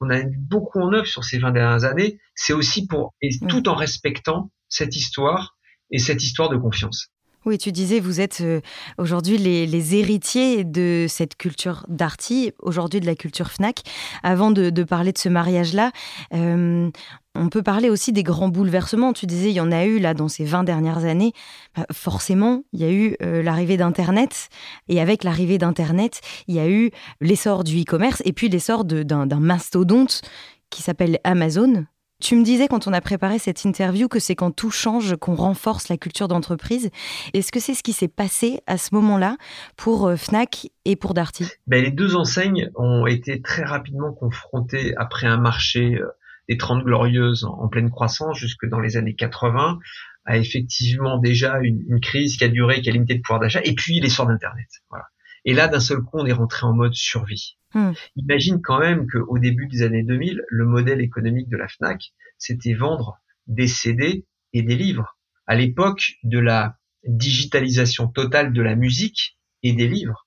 on 0.01 0.11
a 0.11 0.21
beaucoup 0.25 0.81
en 0.81 0.93
œuvre 0.93 1.07
sur 1.07 1.23
ces 1.23 1.39
20 1.39 1.53
dernières 1.53 1.85
années, 1.85 2.19
c'est 2.35 2.55
aussi 2.55 2.89
pour, 2.89 3.15
et 3.23 3.29
mm. 3.41 3.47
tout 3.47 3.69
en 3.69 3.77
respectant 3.77 4.51
cette 4.69 4.97
histoire 4.97 5.57
et 5.93 5.99
cette 5.99 6.25
histoire 6.25 6.49
de 6.49 6.57
confiance. 6.57 7.13
Oui, 7.47 7.59
tu 7.59 7.71
disais, 7.71 8.01
vous 8.01 8.21
êtes 8.21 8.41
euh, 8.41 8.61
aujourd'hui 8.99 9.39
les, 9.39 9.95
héritiers 9.95 10.65
de 10.65 11.07
cette 11.09 11.37
culture 11.37 11.87
d'Arty, 11.87 12.51
aujourd'hui 12.59 12.99
de 12.99 13.07
la 13.07 13.15
culture 13.15 13.53
FNAC. 13.53 13.83
Avant 14.25 14.51
de, 14.51 14.83
parler 14.83 15.13
de 15.13 15.19
ce 15.19 15.29
mariage-là, 15.29 15.93
euh, 16.35 16.91
on 17.37 17.49
peut 17.49 17.63
parler 17.63 17.89
aussi 17.89 18.13
des 18.13 18.25
grands 18.25 18.49
bouleversements. 18.49 19.13
Tu 19.13 19.27
disais, 19.27 19.51
il 19.51 19.55
y 19.55 19.61
en 19.61 19.71
a 19.71 19.85
eu 19.85 20.01
là 20.01 20.13
dans 20.13 20.27
ces 20.27 20.45
20 20.45 20.65
dernières 20.65 21.05
années. 21.05 21.35
Bah, 21.77 21.87
forcément, 21.93 22.65
il 22.73 22.81
y 22.81 22.85
a 22.85 22.91
eu 22.91 23.17
euh, 23.23 23.45
l'arrivée 23.45 23.77
d'Internet. 23.77 24.49
Et 24.89 25.01
avec 25.01 25.23
l'arrivée 25.23 25.59
d'Internet, 25.59 26.23
il 26.49 26.57
y 26.57 26.59
a 26.59 26.69
eu 26.69 26.91
l'essor 27.21 27.63
du 27.63 27.81
e-commerce 27.81 28.23
et 28.25 28.33
puis 28.33 28.49
l'essor 28.49 28.85
d'un 28.85 29.27
mastodonte 29.39 30.23
qui 30.71 30.83
s'appelle 30.83 31.21
Amazon, 31.23 31.87
tu 32.21 32.37
me 32.37 32.45
disais 32.45 32.69
quand 32.69 32.87
on 32.87 32.93
a 32.93 33.01
préparé 33.01 33.39
cette 33.39 33.65
interview 33.65 34.09
que 34.09 34.19
c'est 34.19 34.35
quand 34.35 34.51
tout 34.51 34.71
change 34.71 35.17
qu'on 35.17 35.35
renforce 35.35 35.89
la 35.89 35.97
culture 35.97 36.29
d'entreprise. 36.29 36.91
Est-ce 37.35 37.53
que 37.53 37.61
c'est 37.61 37.75
ce 37.75 37.83
qui 37.83 37.93
s'est 37.93 38.09
passé 38.09 38.61
à 38.67 38.79
ce 38.79 38.95
moment-là 38.95 39.37
pour 39.77 40.07
euh, 40.07 40.17
Fnac 40.17 40.69
et 40.85 40.97
pour 40.97 41.15
Darty? 41.15 41.45
Ben, 41.67 41.83
Les 41.83 41.91
deux 41.91 42.17
enseignes 42.17 42.71
ont 42.75 43.07
été 43.07 43.43
très 43.43 43.65
rapidement 43.65 44.13
confrontées 44.13 44.95
après 44.97 45.27
un 45.27 45.37
marché 45.37 45.97
euh, 45.97 46.07
des 46.49 46.57
30 46.57 46.85
glorieuses 46.85 47.45
en, 47.45 47.69
pleine 47.69 47.91
croissance 47.91 48.39
jusque 48.39 48.67
dans 48.67 48.81
les 48.81 48.97
années 48.97 49.15
80 49.15 49.79
à 50.25 50.39
effectivement 50.39 51.19
déjà 51.19 51.59
une, 51.61 51.85
une, 51.89 52.01
crise 52.01 52.37
qui 52.37 52.45
a 52.45 52.49
duré, 52.49 52.81
qui 52.81 52.89
a 52.89 52.93
limité 52.93 53.15
le 53.15 53.21
pouvoir 53.21 53.41
d'achat, 53.41 53.61
et 53.63 53.75
puis 53.75 54.01
l'essor 54.01 54.27
d'Internet. 54.27 54.67
Voilà. 54.91 55.05
Et 55.47 55.55
là, 55.55 55.69
d'un 55.69 55.81
seul 55.81 56.03
coup, 56.03 56.19
on 56.19 56.27
est 56.27 56.33
rentré 56.33 56.67
en 56.67 56.75
mode 56.75 56.93
survie. 56.93 57.57
Hmm. 57.73 57.93
Imagine 58.17 58.61
quand 58.61 58.81
même 58.81 59.07
qu'au 59.07 59.39
début 59.39 59.69
des 59.69 59.83
années 59.83 60.03
2000, 60.03 60.43
le 60.49 60.67
modèle 60.67 61.01
économique 61.01 61.49
de 61.49 61.57
la 61.57 61.69
FNAC, 61.69 62.13
c'était 62.37 62.75
vendre 62.75 63.19
des 63.47 63.69
CD 63.69 64.27
et 64.53 64.63
des 64.63 64.77
livres. 64.77 65.17
À 65.47 65.55
l'époque 65.55 66.17
de 66.25 66.41
la 66.41 66.77
digitalisation 67.07 68.09
totale 68.09 68.53
de 68.53 68.61
la 68.61 68.75
musique 68.75 69.39
et 69.63 69.73
des 69.73 69.87
livres, 69.87 70.27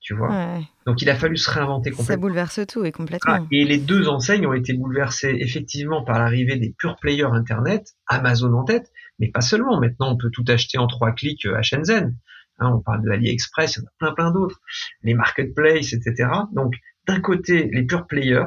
tu 0.00 0.14
vois. 0.14 0.60
Donc 0.86 1.02
il 1.02 1.10
a 1.10 1.16
fallu 1.16 1.36
se 1.36 1.50
réinventer 1.50 1.90
complètement. 1.90 2.14
Ça 2.14 2.16
bouleverse 2.16 2.60
tout 2.66 2.84
et 2.84 2.92
complètement. 2.92 3.34
Ah, 3.34 3.46
et 3.50 3.64
les 3.64 3.78
deux 3.78 4.08
enseignes 4.08 4.46
ont 4.46 4.54
été 4.54 4.72
bouleversées 4.72 5.36
effectivement 5.40 6.04
par 6.04 6.18
l'arrivée 6.18 6.56
des 6.56 6.74
pure 6.78 6.96
players 7.00 7.32
Internet, 7.32 7.94
Amazon 8.06 8.54
en 8.54 8.64
tête, 8.64 8.90
mais 9.18 9.28
pas 9.30 9.40
seulement. 9.40 9.80
Maintenant, 9.80 10.12
on 10.12 10.16
peut 10.16 10.30
tout 10.32 10.44
acheter 10.48 10.78
en 10.78 10.86
trois 10.86 11.12
clics 11.12 11.44
euh, 11.46 11.56
à 11.56 11.62
Shenzhen. 11.62 12.16
Hein, 12.60 12.72
on 12.74 12.80
parle 12.80 13.02
de 13.02 13.10
AliExpress, 13.10 13.76
il 13.76 13.80
y 13.80 13.82
en 13.82 13.86
a 13.86 13.92
plein 13.98 14.12
plein 14.14 14.30
d'autres, 14.32 14.60
les 15.02 15.14
marketplaces, 15.14 15.94
etc. 15.94 16.28
Donc 16.52 16.74
d'un 17.06 17.20
côté, 17.20 17.70
les 17.72 17.84
pure 17.84 18.06
players, 18.06 18.46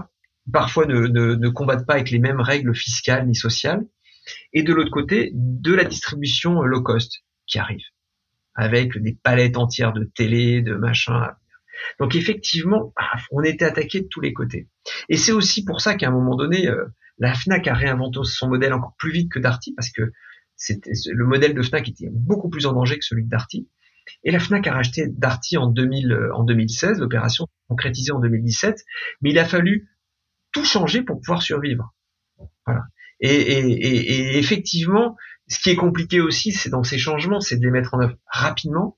parfois 0.51 0.85
ne, 0.85 1.49
combattent 1.49 1.85
pas 1.85 1.95
avec 1.95 2.11
les 2.11 2.19
mêmes 2.19 2.39
règles 2.39 2.75
fiscales 2.75 3.27
ni 3.27 3.35
sociales, 3.35 3.85
et 4.53 4.63
de 4.63 4.73
l'autre 4.73 4.91
côté, 4.91 5.31
de 5.33 5.73
la 5.73 5.83
distribution 5.83 6.61
low 6.61 6.81
cost 6.81 7.23
qui 7.47 7.57
arrive, 7.57 7.83
avec 8.55 8.97
des 8.97 9.17
palettes 9.21 9.57
entières 9.57 9.93
de 9.93 10.03
télé, 10.03 10.61
de 10.61 10.75
machins. 10.75 11.31
Donc 11.99 12.15
effectivement, 12.15 12.93
on 13.31 13.41
était 13.41 13.65
attaqué 13.65 14.01
de 14.01 14.07
tous 14.07 14.21
les 14.21 14.31
côtés. 14.31 14.69
Et 15.09 15.17
c'est 15.17 15.31
aussi 15.31 15.65
pour 15.65 15.81
ça 15.81 15.95
qu'à 15.95 16.07
un 16.07 16.11
moment 16.11 16.35
donné, 16.35 16.69
euh, 16.69 16.85
la 17.17 17.33
Fnac 17.33 17.67
a 17.67 17.73
réinventé 17.73 18.19
son 18.23 18.47
modèle 18.47 18.73
encore 18.73 18.95
plus 18.97 19.11
vite 19.11 19.31
que 19.31 19.39
Darty, 19.39 19.73
parce 19.73 19.91
que 19.91 20.03
le 20.69 21.25
modèle 21.25 21.55
de 21.55 21.61
Fnac 21.61 21.89
était 21.89 22.09
beaucoup 22.11 22.49
plus 22.49 22.67
en 22.67 22.73
danger 22.73 22.97
que 22.97 23.03
celui 23.03 23.23
de 23.23 23.29
Darty. 23.29 23.67
Et 24.23 24.31
la 24.31 24.39
FNAC 24.39 24.67
a 24.67 24.73
racheté 24.73 25.07
Darty 25.07 25.57
en, 25.57 25.67
2000, 25.67 26.11
euh, 26.11 26.35
en 26.35 26.43
2016, 26.43 26.99
l'opération 26.99 27.47
concrétisée 27.67 28.11
en 28.11 28.19
2017, 28.19 28.83
mais 29.21 29.31
il 29.31 29.39
a 29.39 29.45
fallu 29.45 29.89
tout 30.51 30.65
changer 30.65 31.01
pour 31.01 31.19
pouvoir 31.19 31.41
survivre. 31.41 31.93
Et, 33.19 34.37
effectivement, 34.37 35.15
ce 35.47 35.59
qui 35.59 35.69
est 35.69 35.75
compliqué 35.75 36.19
aussi, 36.19 36.51
c'est 36.51 36.69
dans 36.69 36.83
ces 36.83 36.97
changements, 36.97 37.39
c'est 37.39 37.57
de 37.57 37.63
les 37.63 37.71
mettre 37.71 37.93
en 37.93 38.01
œuvre 38.01 38.15
rapidement 38.27 38.97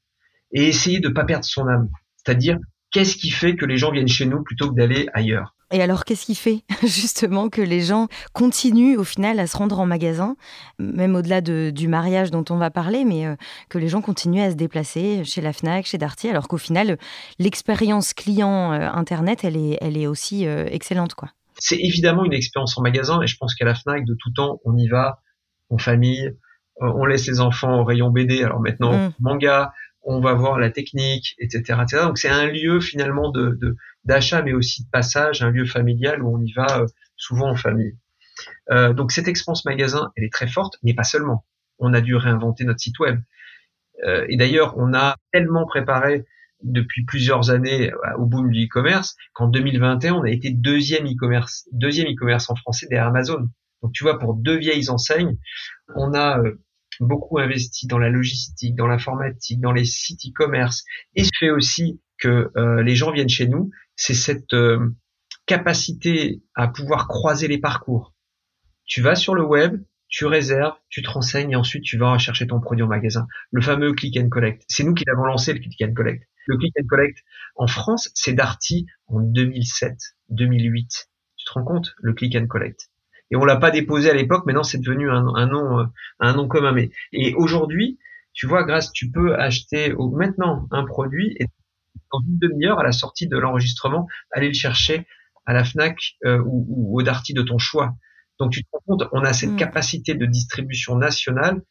et 0.52 0.68
essayer 0.68 1.00
de 1.00 1.10
ne 1.10 1.14
pas 1.14 1.26
perdre 1.26 1.46
son 1.46 1.68
âme. 1.68 1.90
C'est-à-dire, 2.18 2.58
qu'est-ce 2.92 3.16
qui 3.16 3.30
fait 3.30 3.56
que 3.56 3.66
les 3.66 3.78
gens 3.78 3.92
viennent 3.92 4.08
chez 4.08 4.26
nous 4.26 4.44
plutôt 4.44 4.70
que 4.72 4.76
d'aller 4.76 5.08
ailleurs? 5.14 5.55
Et 5.72 5.81
alors, 5.81 6.05
qu'est-ce 6.05 6.25
qui 6.25 6.36
fait 6.36 6.63
justement 6.84 7.50
que 7.50 7.62
les 7.62 7.81
gens 7.81 8.07
continuent 8.34 8.98
au 8.98 9.03
final 9.03 9.39
à 9.39 9.48
se 9.48 9.57
rendre 9.57 9.79
en 9.79 9.86
magasin, 9.86 10.36
même 10.77 11.15
au-delà 11.15 11.41
de, 11.41 11.72
du 11.74 11.88
mariage 11.88 12.31
dont 12.31 12.45
on 12.50 12.57
va 12.57 12.69
parler, 12.69 13.03
mais 13.03 13.25
euh, 13.25 13.36
que 13.69 13.77
les 13.77 13.88
gens 13.88 14.01
continuent 14.01 14.43
à 14.43 14.51
se 14.51 14.55
déplacer 14.55 15.24
chez 15.24 15.41
la 15.41 15.53
FNAC, 15.53 15.86
chez 15.86 15.98
Darty, 15.98 16.29
alors 16.29 16.48
qu'au 16.48 16.57
final, 16.57 16.98
l'expérience 17.39 18.13
client 18.13 18.74
euh, 18.74 18.89
Internet, 18.91 19.43
elle 19.43 19.57
est, 19.57 19.77
elle 19.81 19.98
est 19.98 20.07
aussi 20.07 20.45
euh, 20.45 20.65
excellente. 20.69 21.15
quoi. 21.15 21.29
C'est 21.57 21.79
évidemment 21.79 22.25
une 22.25 22.34
expérience 22.34 22.77
en 22.77 22.81
magasin, 22.81 23.22
et 23.22 23.27
je 23.27 23.38
pense 23.38 23.55
qu'à 23.55 23.65
la 23.65 23.74
FNAC, 23.74 24.05
de 24.05 24.15
tout 24.19 24.31
temps, 24.31 24.60
on 24.65 24.77
y 24.77 24.88
va 24.88 25.19
en 25.72 25.79
famille, 25.79 26.31
on 26.79 27.05
laisse 27.05 27.25
les 27.27 27.39
enfants 27.39 27.79
au 27.79 27.84
rayon 27.86 28.12
BD, 28.12 28.43
alors 28.43 28.60
maintenant 28.60 28.95
mmh. 28.95 29.13
manga, 29.19 29.72
on 30.06 30.22
va 30.22 30.34
voir 30.34 30.60
la 30.60 30.70
technique, 30.70 31.36
etc. 31.40 31.82
Donc 32.04 32.18
c'est 32.18 32.30
un 32.30 32.46
lieu 32.46 32.80
finalement 32.80 33.32
de 33.32 33.76
d'achat, 34.06 34.44
mais 34.44 34.54
aussi 34.54 34.86
de 34.86 34.90
passage, 34.90 35.42
un 35.42 35.50
lieu 35.50 35.66
familial 35.66 36.22
où 36.24 36.38
on 36.38 36.42
y 36.42 36.54
va 36.54 36.82
euh, 36.82 36.86
souvent 37.18 37.50
en 37.50 37.56
famille. 37.56 37.98
Euh, 38.72 38.94
donc 38.94 39.12
cette 39.12 39.28
expérience 39.28 39.66
magasin, 39.66 40.12
elle 40.16 40.24
est 40.24 40.34
très 40.34 40.48
forte, 40.48 40.76
mais 40.84 40.94
pas 40.94 41.04
seulement. 41.04 41.46
On 41.80 41.94
a 41.94 42.02
dû 42.02 42.16
réinventer 42.16 42.64
notre 42.64 42.80
site 42.80 43.00
web. 43.00 43.20
Euh, 44.06 44.26
et 44.30 44.38
d'ailleurs, 44.38 44.78
on 44.78 44.94
a 44.94 45.18
tellement 45.32 45.66
préparé 45.66 46.26
depuis 46.62 47.04
plusieurs 47.06 47.50
années 47.50 47.92
au 48.18 48.26
boom 48.26 48.50
du 48.50 48.66
e-commerce 48.66 49.16
qu'en 49.34 49.48
2021, 49.48 50.14
on 50.14 50.24
a 50.24 50.30
été 50.30 50.52
deuxième 50.52 51.06
e-commerce, 51.06 51.68
deuxième 51.72 52.08
e-commerce 52.08 52.50
en 52.50 52.56
français 52.56 52.88
derrière 52.90 53.08
Amazon. 53.08 53.50
Donc 53.82 53.92
tu 53.94 54.04
vois, 54.04 54.20
pour 54.20 54.36
deux 54.36 54.58
vieilles 54.58 54.90
enseignes, 54.90 55.38
on 55.96 56.14
a 56.14 56.40
beaucoup 57.00 57.40
investi 57.40 57.88
dans 57.88 57.98
la 57.98 58.10
logistique, 58.10 58.75
dans 58.75 58.88
l'informatique, 58.88 59.60
dans 59.60 59.72
les 59.72 59.86
sites 59.86 60.22
e-commerce, 60.25 60.84
et 61.16 61.24
ce 61.24 61.32
fait 61.40 61.50
aussi 61.50 62.02
que 62.18 62.52
les 62.82 62.96
gens 62.96 63.12
viennent 63.12 63.30
chez 63.30 63.48
nous 63.48 63.72
c'est 63.96 64.14
cette 64.14 64.54
euh, 64.54 64.94
capacité 65.46 66.44
à 66.54 66.68
pouvoir 66.68 67.08
croiser 67.08 67.48
les 67.48 67.58
parcours. 67.58 68.14
Tu 68.86 69.02
vas 69.02 69.16
sur 69.16 69.36
le 69.36 69.44
web, 69.44 69.82
tu 70.08 70.25
réserves, 70.25 70.75
tu 70.90 71.02
te 71.02 71.10
renseignes 71.10 71.52
et 71.52 71.56
ensuite 71.56 71.84
tu 71.84 71.98
vas 71.98 72.18
chercher 72.18 72.48
ton 72.48 72.60
produit 72.60 72.84
en 72.84 72.88
magasin. 72.88 73.28
Le 73.52 73.62
fameux 73.62 73.94
click 73.94 74.18
and 74.18 74.30
collect. 74.30 74.64
C'est 74.68 74.84
nous 74.84 74.94
qui 74.94 75.04
l'avons 75.08 75.25
lancé 75.25 75.54
le 75.54 75.60
click 75.60 75.82
and 75.82 75.94
collect. 75.94 76.28
Le 76.48 76.58
click 76.58 76.74
and 76.80 76.86
collect 76.88 77.18
en 77.56 77.68
France, 77.68 78.12
c'est 78.14 78.34
Darty 78.34 78.86
en 79.08 79.20
2007, 79.20 79.98
2008. 80.30 81.10
Tu 81.38 81.46
te 81.46 81.52
rends 81.54 81.64
compte? 81.64 81.96
Le 81.98 82.14
click 82.14 82.36
and 82.36 82.48
collect. 82.48 82.90
Et 83.32 83.36
on 83.36 83.46
l'a 83.46 83.58
pas 83.58 83.72
déposé 83.72 84.10
à 84.10 84.13
l'époque, 84.13 84.46
maintenant 84.46 84.63
c'est 84.63 84.77
devenu 84.77 85.10
un, 85.10 85.48
nom 85.48 85.79
euh, 85.79 85.86
un 86.20 86.34
nom 86.34 86.48
commun. 86.48 86.72
Mais 86.72 86.91
et 87.12 87.34
aujourd'hui, 87.36 87.98
tu 88.34 88.48
vois, 88.48 88.63
grâce, 88.63 88.91
tu 88.91 89.10
peux 89.10 89.36
acheter 89.36 89.94
maintenant 89.98 90.67
un 90.72 90.86
produit 90.86 91.36
et 91.39 91.48
dans 92.12 92.20
une 92.20 92.38
demi-heure 92.38 92.79
à 92.79 92.84
la 92.84 92.91
sortie 92.91 93.27
de 93.27 93.38
l'enregistrement, 93.38 94.08
aller 94.32 94.48
le 94.48 94.53
chercher 94.53 95.08
à 95.46 95.53
la 95.53 95.63
Fnac 95.63 95.98
euh, 96.25 96.41
ou, 96.46 96.98
au 96.98 97.01
Darty 97.01 97.34
de 97.34 97.41
ton 97.41 97.58
choix. 97.58 97.96
Donc 98.39 98.51
tu 98.51 98.63
te 98.63 98.67
rends 98.72 98.82
compte, 98.86 99.10
on 99.12 99.24
a 99.24 99.34
cette 99.34 99.51
mm. 99.51 99.58
capacité 99.58 100.13
de 100.13 100.25
distribution 100.25 100.98
nationale 100.98 101.62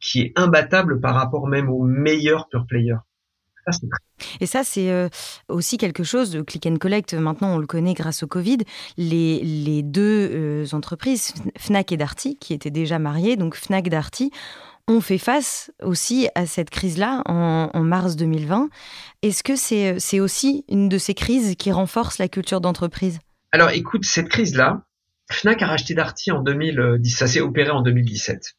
qui 0.00 0.20
est 0.20 0.32
imbattable 0.36 1.00
par 1.00 1.14
rapport 1.14 1.46
même 1.46 1.68
aux 1.68 1.84
meilleurs 1.84 2.48
pure 2.48 2.66
players. 2.66 2.98
Et 4.40 4.46
ça, 4.46 4.64
c'est 4.64 4.90
euh, 4.90 5.08
aussi 5.48 5.78
quelque 5.78 6.04
chose 6.04 6.30
de 6.30 6.42
click 6.42 6.66
and 6.66 6.76
collect. 6.76 7.14
Maintenant, 7.14 7.54
on 7.54 7.58
le 7.58 7.66
connaît 7.66 7.94
grâce 7.94 8.22
au 8.22 8.26
Covid. 8.26 8.58
Les, 8.96 9.40
les 9.42 9.82
deux 9.82 10.30
euh, 10.32 10.66
entreprises, 10.72 11.34
Fnac 11.58 11.92
et 11.92 11.96
Darty, 11.96 12.36
qui 12.36 12.54
étaient 12.54 12.70
déjà 12.70 12.98
mariées, 12.98 13.36
donc 13.36 13.54
Fnac 13.54 13.88
Darty, 13.88 14.30
on 14.88 15.00
fait 15.00 15.18
face 15.18 15.70
aussi 15.82 16.28
à 16.34 16.46
cette 16.46 16.70
crise-là 16.70 17.22
en, 17.26 17.70
mars 17.82 18.16
2020. 18.16 18.70
Est-ce 19.22 19.42
que 19.42 19.54
c'est 19.54 20.20
aussi 20.20 20.64
une 20.68 20.88
de 20.88 20.98
ces 20.98 21.14
crises 21.14 21.54
qui 21.56 21.70
renforce 21.70 22.18
la 22.18 22.28
culture 22.28 22.60
d'entreprise? 22.60 23.20
Alors 23.52 23.70
écoute, 23.70 24.04
cette 24.04 24.28
crise-là, 24.28 24.82
Fnac 25.30 25.62
a 25.62 25.66
racheté 25.66 25.94
Darty 25.94 26.32
en 26.32 26.42
2010, 26.42 27.08
ça 27.08 27.28
s'est 27.28 27.40
opéré 27.40 27.70
en 27.70 27.82
2017. 27.82 28.56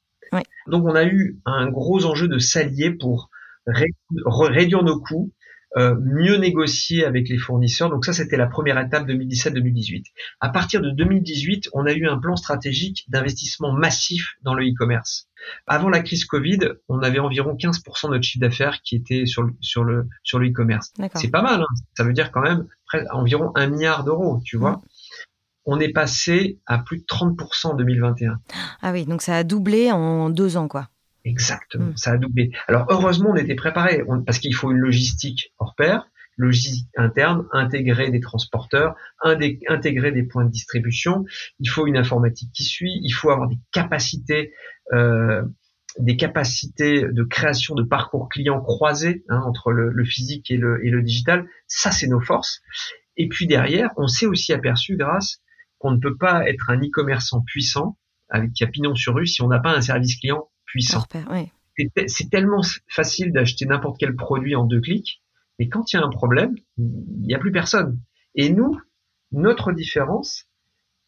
Donc 0.68 0.86
on 0.86 0.96
a 0.96 1.04
eu 1.04 1.40
un 1.46 1.70
gros 1.70 2.06
enjeu 2.06 2.30
de 2.30 2.38
s'allier 2.38 2.92
pour 2.92 3.30
réduire 3.68 4.84
nos 4.84 5.00
coûts 5.00 5.32
euh, 5.78 5.96
mieux 6.02 6.36
négocier 6.36 7.06
avec 7.06 7.30
les 7.30 7.38
fournisseurs. 7.38 7.90
Donc 7.90 8.04
ça, 8.04 8.12
c'était 8.12 8.36
la 8.36 8.48
première 8.48 8.78
étape 8.78 9.08
2017-2018. 9.08 10.04
À 10.42 10.50
partir 10.50 10.82
de 10.82 10.90
2018, 10.92 11.70
on 11.72 11.86
a 11.86 11.94
eu 11.94 12.08
un 12.08 12.18
plan 12.18 12.36
stratégique 12.36 13.06
d'investissement 13.08 13.72
massif 13.72 14.34
dans 14.42 14.54
le 14.54 14.66
e-commerce. 14.66 15.30
Avant 15.68 15.88
la 15.88 16.02
crise 16.02 16.26
Covid, 16.26 16.60
on 16.90 17.00
avait 17.00 17.20
environ 17.20 17.56
15% 17.56 18.08
de 18.08 18.12
notre 18.12 18.24
chiffre 18.24 18.42
d'affaires 18.42 18.82
qui 18.84 18.98
était 18.98 19.26
sur 19.26 19.44
le 19.44 19.54
sur 19.62 19.86
le 19.86 20.10
sur 20.24 20.40
le 20.40 20.50
e-commerce. 20.50 20.92
C'est 21.16 21.32
pas 21.32 21.42
mal. 21.42 21.62
Hein. 21.62 21.74
Ça 21.96 22.04
veut 22.04 22.14
dire 22.14 22.32
quand 22.34 22.42
même 22.42 22.68
près, 22.86 23.06
environ 23.12 23.54
un 23.56 23.68
milliard 23.68 24.04
d'euros, 24.04 24.42
tu 24.44 24.58
vois. 24.58 24.82
On 25.64 25.80
est 25.80 25.94
passé 25.94 26.60
à 26.66 26.80
plus 26.80 26.98
de 26.98 27.06
30% 27.06 27.68
en 27.68 27.76
2021. 27.76 28.42
Ah 28.82 28.92
oui, 28.92 29.06
donc 29.06 29.22
ça 29.22 29.38
a 29.38 29.44
doublé 29.46 29.90
en 29.90 30.30
deux 30.30 30.58
ans, 30.58 30.68
quoi. 30.68 30.90
Exactement, 31.24 31.92
mm. 31.92 31.98
ça 31.98 32.12
a 32.12 32.18
doublé. 32.18 32.52
Alors 32.68 32.86
heureusement, 32.90 33.32
on 33.32 33.36
était 33.36 33.56
préparé 33.56 34.04
parce 34.26 34.40
qu'il 34.40 34.56
faut 34.56 34.72
une 34.72 34.78
logistique 34.78 35.54
hors 35.60 35.76
pair, 35.76 36.08
logistique 36.38 36.88
interne, 36.98 37.46
intégrer 37.52 38.10
des 38.10 38.20
transporteurs, 38.20 38.96
intégrer 39.24 40.12
des 40.12 40.24
points 40.24 40.46
de 40.46 40.52
distribution. 40.52 41.26
Il 41.60 41.70
faut 41.70 41.88
une 41.88 41.98
informatique 41.98 42.52
qui 42.54 42.64
suit. 42.64 43.00
Il 43.04 43.12
faut 43.12 43.30
avoir 43.30 43.48
des 43.48 43.60
capacités, 43.72 44.54
euh, 44.94 45.44
des 46.00 46.16
capacités 46.16 47.04
de 47.04 47.24
création 47.24 47.76
de 47.76 47.84
parcours 47.84 48.30
clients 48.30 48.62
croisés 48.62 49.24
hein, 49.30 49.42
entre 49.46 49.72
le, 49.72 50.06
physique 50.06 50.50
et 50.50 50.58
le, 50.58 50.86
et 50.86 50.90
le 50.90 51.04
digital. 51.04 51.46
Ça, 51.68 51.92
c'est 51.92 52.08
nos 52.08 52.22
forces. 52.22 52.62
Et 53.18 53.28
puis 53.28 53.46
derrière, 53.46 53.92
on 53.98 54.08
s'est 54.08 54.26
aussi 54.26 54.54
aperçu, 54.54 54.96
grâce, 54.98 55.42
qu'on 55.78 55.92
ne 55.92 56.00
peut 56.00 56.18
pas 56.18 56.48
être 56.50 56.70
un 56.70 56.80
e-commerçant 56.80 57.42
puissant 57.42 57.98
avec 58.30 58.54
qui 58.54 58.64
a 58.64 58.68
pignon 58.68 58.96
sur 58.96 59.16
rue 59.16 59.28
si 59.28 59.42
on 59.42 59.48
n'a 59.48 59.60
pas 59.60 59.76
un 59.76 59.82
service 59.82 60.16
client 60.18 60.50
puissant. 60.72 61.04
C'est 62.08 62.30
tellement 62.30 62.62
facile 62.88 63.32
d'acheter 63.32 63.66
n'importe 63.66 63.98
quel 64.00 64.16
produit 64.16 64.56
en 64.56 64.66
deux 64.66 64.82
clics, 64.82 65.22
mais 65.60 65.68
quand 65.68 65.92
il 65.92 65.98
y 65.98 66.00
a 66.00 66.06
un 66.06 66.10
problème, 66.10 66.56
il 66.78 67.22
n'y 67.22 67.36
a 67.36 67.40
plus 67.40 67.52
personne. 67.52 68.00
Et 68.36 68.50
nous, 68.50 68.80
notre 69.32 69.72
différence, 69.72 70.46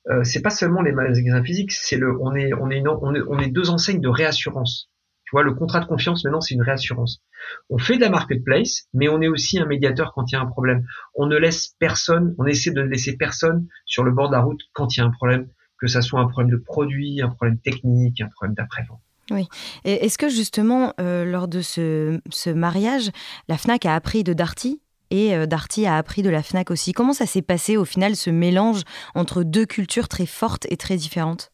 euh, 0.10 0.24
c'est 0.24 0.41
pas 0.41 0.50
seulement 0.50 0.82
les 0.82 0.91
magasins 0.91 1.43
physiques, 1.43 1.72
c'est 1.72 1.98
le, 1.98 2.20
on 2.22 2.36
est, 2.36 2.53
on 2.53 2.70
est, 2.70 2.84
on 2.88 3.15
est, 3.15 3.22
on 3.27 3.39
est 3.39 3.50
deux 3.50 3.70
enseignes 3.70 4.01
de 4.01 4.10
réassurance. 4.10 4.89
Tu 5.24 5.32
vois, 5.32 5.43
le 5.43 5.53
contrat 5.53 5.79
de 5.79 5.86
confiance 5.86 6.24
maintenant, 6.25 6.41
c'est 6.41 6.55
une 6.55 6.62
réassurance. 6.62 7.24
On 7.70 7.77
fait 7.77 7.96
de 7.96 8.01
la 8.01 8.10
marketplace, 8.10 8.88
mais 8.93 9.08
on 9.08 9.22
est 9.22 9.27
aussi 9.27 9.60
un 9.60 9.65
médiateur 9.65 10.13
quand 10.13 10.32
il 10.32 10.36
y 10.36 10.38
a 10.38 10.41
un 10.41 10.46
problème. 10.46 10.86
On 11.15 11.25
ne 11.25 11.38
laisse 11.38 11.75
personne, 11.79 12.36
on 12.38 12.46
essaie 12.46 12.72
de 12.72 12.82
ne 12.82 12.88
laisser 12.88 13.15
personne 13.15 13.67
sur 13.86 14.03
le 14.03 14.12
bord 14.12 14.29
de 14.29 14.36
la 14.36 14.41
route 14.41 14.62
quand 14.74 14.96
il 14.96 15.00
y 15.00 15.03
a 15.03 15.05
un 15.05 15.12
problème, 15.12 15.48
que 15.79 15.88
ça 15.88 16.01
soit 16.01 16.20
un 16.20 16.27
problème 16.27 16.51
de 16.51 16.58
produit, 16.58 17.22
un 17.22 17.29
problème 17.29 17.60
technique, 17.60 18.20
un 18.22 18.29
problème 18.29 18.55
d'après-vente. 18.55 19.01
Oui. 19.32 19.48
Est-ce 19.86 20.18
que 20.18 20.30
justement, 20.30 20.94
euh, 21.00 21.24
lors 21.24 21.48
de 21.48 21.62
ce, 21.62 22.20
mariage, 22.53 23.10
la 23.48 23.58
FNAC 23.58 23.86
a 23.86 23.96
appris 23.96 24.24
de 24.24 24.34
Darty 24.34 24.82
et 25.12 25.36
euh, 25.36 25.46
Darty 25.46 25.86
a 25.86 25.98
appris 25.98 26.22
de 26.22 26.30
la 26.30 26.44
FNAC 26.44 26.72
aussi? 26.72 26.92
Comment 26.92 27.13
ça 27.13 27.25
s'est 27.25 27.42
passé 27.42 27.77
au 27.77 27.86
final, 27.86 28.15
ce 28.15 28.30
mélange 28.30 28.82
entre 29.15 29.44
deux 29.44 29.65
cultures 29.65 30.08
très 30.08 30.25
fortes 30.25 30.68
et 30.70 30.77
très 30.77 30.98
différentes? 30.98 31.51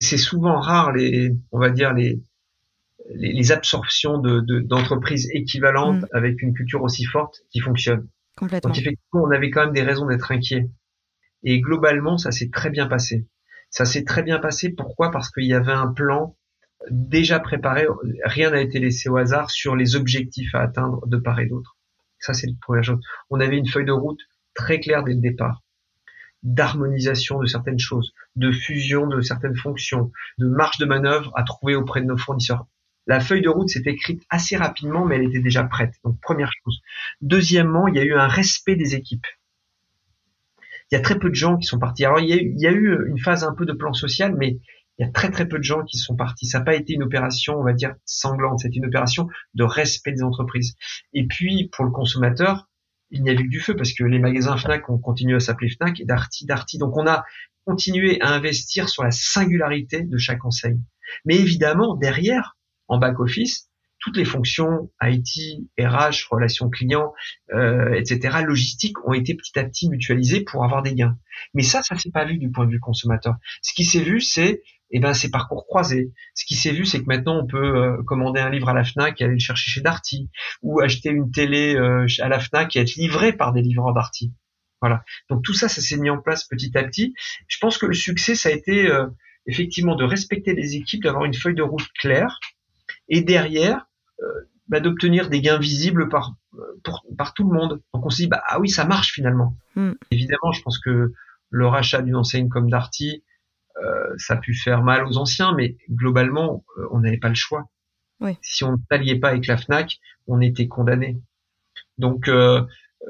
C'est 0.00 0.16
souvent 0.16 0.60
rare, 0.60 0.92
les, 0.92 1.34
on 1.52 1.58
va 1.58 1.70
dire, 1.70 1.92
les, 1.92 2.20
les, 3.14 3.52
absorptions 3.52 4.18
d'entreprises 4.18 5.28
de, 5.28 5.38
équivalentes 5.38 6.02
mm. 6.02 6.08
avec 6.12 6.42
une 6.42 6.54
culture 6.54 6.82
aussi 6.82 7.04
forte 7.04 7.42
qui 7.50 7.60
fonctionnent. 7.60 8.08
Complètement. 8.36 8.70
Donc 8.70 8.78
effectivement, 8.78 9.22
on 9.24 9.30
avait 9.30 9.50
quand 9.50 9.64
même 9.64 9.74
des 9.74 9.82
raisons 9.82 10.06
d'être 10.06 10.30
inquiets. 10.32 10.70
Et 11.44 11.60
globalement, 11.60 12.18
ça 12.18 12.30
s'est 12.30 12.50
très 12.50 12.70
bien 12.70 12.86
passé. 12.86 13.26
Ça 13.70 13.84
s'est 13.84 14.04
très 14.04 14.22
bien 14.22 14.38
passé. 14.38 14.70
Pourquoi? 14.70 15.10
Parce 15.10 15.30
qu'il 15.30 15.46
y 15.46 15.54
avait 15.54 15.72
un 15.72 15.88
plan 15.88 16.36
déjà 16.90 17.40
préparé, 17.40 17.86
rien 18.24 18.50
n'a 18.50 18.60
été 18.60 18.78
laissé 18.78 19.08
au 19.08 19.16
hasard 19.16 19.50
sur 19.50 19.76
les 19.76 19.96
objectifs 19.96 20.54
à 20.54 20.60
atteindre 20.60 21.06
de 21.06 21.16
part 21.16 21.40
et 21.40 21.46
d'autre. 21.46 21.76
Ça, 22.18 22.34
c'est 22.34 22.46
la 22.46 22.52
première 22.60 22.84
chose. 22.84 23.00
On 23.30 23.40
avait 23.40 23.58
une 23.58 23.68
feuille 23.68 23.84
de 23.84 23.92
route 23.92 24.20
très 24.54 24.80
claire 24.80 25.02
dès 25.02 25.14
le 25.14 25.20
départ 25.20 25.62
d'harmonisation 26.42 27.38
de 27.40 27.46
certaines 27.46 27.78
choses, 27.78 28.12
de 28.36 28.50
fusion 28.50 29.06
de 29.06 29.20
certaines 29.20 29.56
fonctions, 29.56 30.10
de 30.38 30.46
marge 30.46 30.78
de 30.78 30.86
manœuvre 30.86 31.30
à 31.36 31.44
trouver 31.44 31.74
auprès 31.74 32.00
de 32.00 32.06
nos 32.06 32.16
fournisseurs. 32.16 32.66
La 33.06 33.20
feuille 33.20 33.42
de 33.42 33.48
route 33.48 33.68
s'est 33.68 33.82
écrite 33.86 34.22
assez 34.30 34.56
rapidement, 34.56 35.04
mais 35.04 35.16
elle 35.16 35.24
était 35.24 35.40
déjà 35.40 35.64
prête. 35.64 35.94
Donc, 36.04 36.20
première 36.20 36.50
chose. 36.62 36.80
Deuxièmement, 37.20 37.88
il 37.88 37.96
y 37.96 37.98
a 37.98 38.04
eu 38.04 38.14
un 38.14 38.28
respect 38.28 38.76
des 38.76 38.94
équipes. 38.94 39.26
Il 40.90 40.96
y 40.96 40.98
a 40.98 41.00
très 41.00 41.18
peu 41.18 41.30
de 41.30 41.34
gens 41.34 41.56
qui 41.56 41.66
sont 41.66 41.78
partis. 41.78 42.04
Alors, 42.04 42.20
il 42.20 42.28
y 42.28 42.32
a 42.32 42.36
eu, 42.36 42.52
il 42.54 42.60
y 42.60 42.66
a 42.66 42.72
eu 42.72 43.08
une 43.08 43.18
phase 43.18 43.44
un 43.44 43.54
peu 43.54 43.64
de 43.64 43.72
plan 43.72 43.92
social, 43.92 44.34
mais 44.36 44.58
il 45.02 45.06
y 45.06 45.08
a 45.08 45.12
très 45.12 45.30
très 45.30 45.48
peu 45.48 45.58
de 45.58 45.64
gens 45.64 45.82
qui 45.82 45.98
sont 45.98 46.14
partis. 46.14 46.46
Ça 46.46 46.60
n'a 46.60 46.64
pas 46.64 46.76
été 46.76 46.92
une 46.92 47.02
opération, 47.02 47.58
on 47.58 47.64
va 47.64 47.72
dire, 47.72 47.94
sanglante. 48.04 48.60
C'est 48.60 48.76
une 48.76 48.86
opération 48.86 49.26
de 49.54 49.64
respect 49.64 50.12
des 50.12 50.22
entreprises. 50.22 50.76
Et 51.12 51.26
puis, 51.26 51.68
pour 51.72 51.84
le 51.84 51.90
consommateur, 51.90 52.68
il 53.10 53.24
n'y 53.24 53.30
a 53.30 53.34
vu 53.34 53.44
que 53.44 53.50
du 53.50 53.58
feu 53.58 53.74
parce 53.74 53.92
que 53.92 54.04
les 54.04 54.20
magasins 54.20 54.56
Fnac 54.56 54.88
ont 54.88 54.98
continué 54.98 55.34
à 55.34 55.40
s'appeler 55.40 55.70
Fnac 55.70 55.98
et 55.98 56.04
Darty, 56.04 56.46
Darty. 56.46 56.78
Donc, 56.78 56.96
on 56.96 57.06
a 57.08 57.24
continué 57.64 58.20
à 58.20 58.32
investir 58.32 58.88
sur 58.88 59.02
la 59.02 59.10
singularité 59.10 60.02
de 60.02 60.18
chaque 60.18 60.44
enseigne. 60.44 60.80
Mais 61.24 61.36
évidemment, 61.36 61.96
derrière, 61.96 62.56
en 62.86 62.98
back-office, 62.98 63.68
toutes 63.98 64.16
les 64.16 64.24
fonctions 64.24 64.90
IT, 65.02 65.64
RH, 65.78 66.28
relations 66.30 66.70
clients, 66.70 67.12
euh, 67.54 67.94
etc., 67.94 68.38
logistique 68.44 68.96
ont 69.04 69.14
été 69.14 69.34
petit 69.34 69.58
à 69.58 69.64
petit 69.64 69.88
mutualisées 69.88 70.42
pour 70.42 70.64
avoir 70.64 70.82
des 70.82 70.94
gains. 70.94 71.16
Mais 71.54 71.62
ça, 71.62 71.82
ça 71.82 71.96
s'est 71.96 72.10
pas 72.10 72.24
vu 72.24 72.38
du 72.38 72.50
point 72.50 72.66
de 72.66 72.70
vue 72.70 72.80
consommateur. 72.80 73.34
Ce 73.62 73.72
qui 73.74 73.84
s'est 73.84 74.02
vu, 74.02 74.20
c'est 74.20 74.62
eh 74.92 75.00
ben 75.00 75.14
c'est 75.14 75.30
parcours 75.30 75.66
croisés. 75.66 76.12
Ce 76.34 76.44
qui 76.44 76.54
s'est 76.54 76.72
vu, 76.72 76.84
c'est 76.84 77.00
que 77.00 77.06
maintenant 77.06 77.42
on 77.42 77.46
peut 77.46 77.76
euh, 77.76 78.02
commander 78.04 78.40
un 78.40 78.50
livre 78.50 78.68
à 78.68 78.74
la 78.74 78.84
Fnac 78.84 79.20
et 79.20 79.24
aller 79.24 79.34
le 79.34 79.38
chercher 79.38 79.70
chez 79.70 79.80
Darty, 79.80 80.30
ou 80.62 80.80
acheter 80.80 81.10
une 81.10 81.30
télé 81.30 81.74
euh, 81.74 82.06
à 82.20 82.28
la 82.28 82.38
Fnac 82.38 82.76
et 82.76 82.80
être 82.80 82.94
livré 82.94 83.32
par 83.32 83.52
des 83.52 83.62
livreurs 83.62 83.94
Darty. 83.94 84.32
Voilà. 84.80 85.02
Donc 85.30 85.42
tout 85.42 85.54
ça, 85.54 85.68
ça 85.68 85.80
s'est 85.80 85.96
mis 85.96 86.10
en 86.10 86.20
place 86.20 86.44
petit 86.44 86.76
à 86.76 86.84
petit. 86.84 87.14
Je 87.48 87.58
pense 87.60 87.78
que 87.78 87.86
le 87.86 87.94
succès, 87.94 88.34
ça 88.34 88.50
a 88.50 88.52
été 88.52 88.90
euh, 88.90 89.06
effectivement 89.46 89.96
de 89.96 90.04
respecter 90.04 90.54
les 90.54 90.76
équipes, 90.76 91.04
d'avoir 91.04 91.24
une 91.24 91.34
feuille 91.34 91.54
de 91.54 91.62
route 91.62 91.88
claire, 91.98 92.38
et 93.08 93.22
derrière 93.22 93.86
bah, 94.68 94.78
d'obtenir 94.78 95.28
des 95.28 95.40
gains 95.40 95.58
visibles 95.58 96.08
par 96.08 96.34
par 97.18 97.34
tout 97.34 97.48
le 97.48 97.54
monde. 97.54 97.82
Donc 97.92 98.06
on 98.06 98.10
se 98.10 98.22
dit 98.22 98.28
bah 98.28 98.42
ah 98.46 98.60
oui 98.60 98.68
ça 98.68 98.84
marche 98.84 99.12
finalement. 99.12 99.56
Mm. 99.74 99.92
Évidemment, 100.10 100.52
je 100.52 100.62
pense 100.62 100.78
que 100.78 101.12
le 101.50 101.66
rachat 101.66 102.02
d'une 102.02 102.16
enseigne 102.16 102.48
comme 102.48 102.70
Darty, 102.70 103.22
ça 104.18 104.34
a 104.34 104.36
pu 104.36 104.54
faire 104.54 104.82
mal 104.82 105.06
aux 105.06 105.16
anciens, 105.16 105.54
mais 105.54 105.76
globalement, 105.90 106.64
euh, 106.78 106.86
on 106.90 107.00
n'avait 107.00 107.18
pas 107.18 107.28
le 107.28 107.34
choix. 107.34 107.68
Si 108.40 108.62
on 108.64 108.72
ne 108.72 108.76
s'alliait 108.90 109.18
pas 109.18 109.30
avec 109.30 109.46
la 109.46 109.56
FNAC, 109.56 109.98
on 110.28 110.40
était 110.40 110.68
condamné. 110.68 111.20
Donc, 111.98 112.28
euh, 112.28 112.62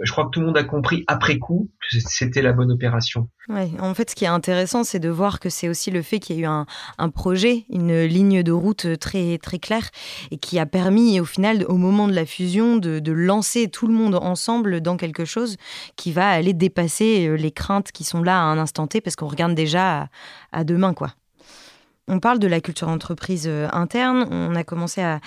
je 0.03 0.11
crois 0.11 0.25
que 0.25 0.31
tout 0.31 0.41
le 0.41 0.47
monde 0.47 0.57
a 0.57 0.65
compris 0.65 1.05
après 1.07 1.39
coup 1.39 1.71
que 1.81 1.99
c'était 2.01 2.43
la 2.43 2.53
bonne 2.53 2.71
opération. 2.71 3.29
Ouais, 3.49 3.71
en 3.79 3.93
fait, 3.95 4.11
ce 4.11 4.15
qui 4.15 4.25
est 4.25 4.29
intéressant, 4.29 4.85
c'est 4.85 4.99
de 4.99 5.09
voir 5.09 5.41
que 5.41 5.51
c'est 5.51 5.69
aussi 5.69 5.91
le 5.91 6.03
fait 6.03 6.19
qu'il 6.19 6.37
y 6.37 6.39
a 6.41 6.43
eu 6.43 6.47
un, 6.47 6.67
un, 6.99 7.09
projet, 7.11 7.67
une 7.71 8.05
ligne 8.05 8.43
de 8.43 8.53
route 8.53 8.99
très, 8.99 9.39
très 9.39 9.59
claire 9.59 9.91
et 10.31 10.39
qui 10.39 10.59
a 10.59 10.67
permis, 10.67 11.21
au 11.21 11.25
final, 11.25 11.65
au 11.69 11.77
moment 11.77 12.09
de 12.09 12.15
la 12.15 12.25
fusion, 12.25 12.77
de, 12.77 12.99
de 12.99 13.13
lancer 13.13 13.69
tout 13.69 13.87
le 13.87 13.95
monde 13.95 14.15
ensemble 14.15 14.81
dans 14.81 14.97
quelque 14.97 15.25
chose 15.25 15.57
qui 15.97 16.13
va 16.13 16.29
aller 16.31 16.55
dépasser 16.55 17.27
euh, 17.27 17.35
les 17.35 17.51
craintes 17.51 17.93
qui 17.93 18.05
sont 18.05 18.23
là 18.23 18.39
à 18.39 18.45
un 18.45 18.59
instant 18.59 18.87
T 18.87 19.01
parce 19.01 19.17
qu'on 19.17 19.29
regarde 19.29 19.55
déjà 19.55 20.03
à, 20.03 20.09
à 20.53 20.65
demain, 20.65 20.95
quoi. 20.95 21.15
On 22.09 22.19
parle 22.19 22.41
de 22.41 22.49
la 22.49 22.61
culture 22.61 22.89
entreprise 22.89 23.45
euh, 23.47 23.69
interne. 23.73 24.27
On 24.31 24.57
a 24.57 24.65
commencé 24.65 25.01
à, 25.01 25.21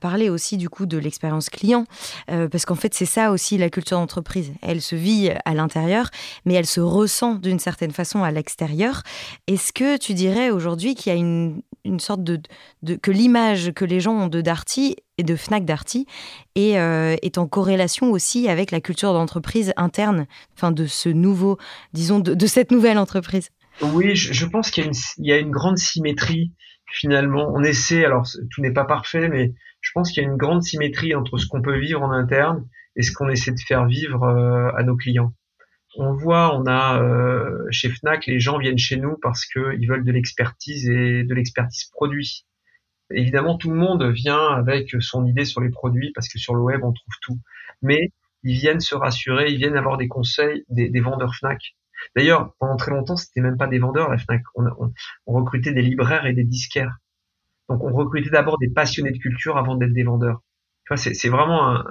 parler 0.00 0.30
aussi 0.30 0.56
du 0.56 0.68
coup 0.68 0.86
de 0.86 0.96
l'expérience 0.98 1.48
client, 1.48 1.84
euh, 2.30 2.48
parce 2.48 2.64
qu'en 2.64 2.74
fait 2.74 2.94
c'est 2.94 3.06
ça 3.06 3.30
aussi 3.30 3.58
la 3.58 3.70
culture 3.70 3.98
d'entreprise. 3.98 4.52
Elle 4.62 4.80
se 4.80 4.96
vit 4.96 5.30
à 5.44 5.54
l'intérieur, 5.54 6.08
mais 6.44 6.54
elle 6.54 6.66
se 6.66 6.80
ressent 6.80 7.34
d'une 7.34 7.58
certaine 7.58 7.92
façon 7.92 8.24
à 8.24 8.30
l'extérieur. 8.30 9.02
Est-ce 9.46 9.72
que 9.72 9.96
tu 9.96 10.14
dirais 10.14 10.50
aujourd'hui 10.50 10.94
qu'il 10.94 11.12
y 11.12 11.16
a 11.16 11.18
une, 11.18 11.62
sorte 11.98 12.24
de, 12.24 12.40
que 12.96 13.10
l'image 13.10 13.72
que 13.74 13.84
les 13.84 14.00
gens 14.00 14.14
ont 14.14 14.28
de 14.28 14.40
Darty 14.40 14.96
et 15.18 15.22
de 15.22 15.36
Fnac 15.36 15.64
Darty 15.64 16.06
euh, 16.58 17.16
est 17.22 17.38
en 17.38 17.46
corrélation 17.46 18.10
aussi 18.10 18.48
avec 18.48 18.70
la 18.70 18.80
culture 18.80 19.12
d'entreprise 19.12 19.72
interne, 19.76 20.26
enfin 20.56 20.72
de 20.72 20.86
ce 20.86 21.08
nouveau, 21.08 21.58
disons 21.92 22.18
de 22.18 22.46
cette 22.46 22.70
nouvelle 22.70 22.98
entreprise? 22.98 23.50
Oui, 23.80 24.14
je, 24.14 24.46
pense 24.46 24.70
qu'il 24.70 24.90
y, 25.18 25.32
a 25.32 25.38
une 25.38 25.50
grande 25.50 25.78
symétrie 25.78 26.52
finalement. 26.92 27.50
On 27.54 27.62
essaie, 27.62 28.04
alors 28.04 28.26
tout 28.50 28.60
n'est 28.60 28.72
pas 28.72 28.84
parfait, 28.84 29.28
mais 29.28 29.54
je 29.80 29.90
pense 29.94 30.12
qu'il 30.12 30.22
y 30.22 30.26
a 30.26 30.28
une 30.28 30.36
grande 30.36 30.62
symétrie 30.62 31.14
entre 31.14 31.38
ce 31.38 31.46
qu'on 31.46 31.62
peut 31.62 31.78
vivre 31.78 32.02
en 32.02 32.12
interne 32.12 32.68
et 32.96 33.02
ce 33.02 33.12
qu'on 33.12 33.28
essaie 33.28 33.50
de 33.50 33.60
faire 33.66 33.86
vivre 33.86 34.22
euh, 34.24 34.70
à 34.76 34.82
nos 34.82 34.96
clients. 34.96 35.34
On 35.96 36.12
voit, 36.12 36.56
on 36.56 36.66
a 36.66 37.02
euh, 37.02 37.66
chez 37.70 37.90
Fnac, 37.90 38.26
les 38.26 38.40
gens 38.40 38.58
viennent 38.58 38.78
chez 38.78 38.96
nous 38.96 39.16
parce 39.20 39.44
qu'ils 39.46 39.86
veulent 39.88 40.04
de 40.04 40.12
l'expertise 40.12 40.88
et 40.88 41.24
de 41.24 41.34
l'expertise 41.34 41.86
produit. 41.92 42.46
Évidemment, 43.10 43.58
tout 43.58 43.70
le 43.70 43.76
monde 43.76 44.04
vient 44.04 44.46
avec 44.54 44.94
son 45.00 45.26
idée 45.26 45.44
sur 45.44 45.60
les 45.60 45.70
produits 45.70 46.12
parce 46.14 46.28
que 46.28 46.38
sur 46.38 46.54
le 46.54 46.62
web 46.62 46.80
on 46.82 46.92
trouve 46.92 47.14
tout. 47.20 47.38
Mais 47.82 48.12
ils 48.42 48.58
viennent 48.58 48.80
se 48.80 48.94
rassurer, 48.94 49.50
ils 49.50 49.58
viennent 49.58 49.76
avoir 49.76 49.98
des 49.98 50.08
conseils 50.08 50.64
des, 50.68 50.88
des 50.88 51.00
vendeurs 51.00 51.34
Fnac. 51.34 51.74
D'ailleurs, 52.16 52.54
pendant 52.58 52.76
très 52.76 52.90
longtemps, 52.90 53.16
c'était 53.16 53.40
même 53.40 53.56
pas 53.56 53.66
des 53.66 53.78
vendeurs 53.78 54.10
la 54.10 54.18
Fnac. 54.18 54.42
On, 54.54 54.92
recrutait 55.26 55.72
des 55.72 55.82
libraires 55.82 56.26
et 56.26 56.32
des 56.32 56.44
disquaires. 56.44 56.98
Donc, 57.68 57.82
on 57.82 57.92
recrutait 57.92 58.30
d'abord 58.30 58.58
des 58.58 58.68
passionnés 58.68 59.12
de 59.12 59.18
culture 59.18 59.56
avant 59.56 59.76
d'être 59.76 59.92
des 59.92 60.04
vendeurs. 60.04 60.42
c'est 60.96 61.28
vraiment 61.28 61.82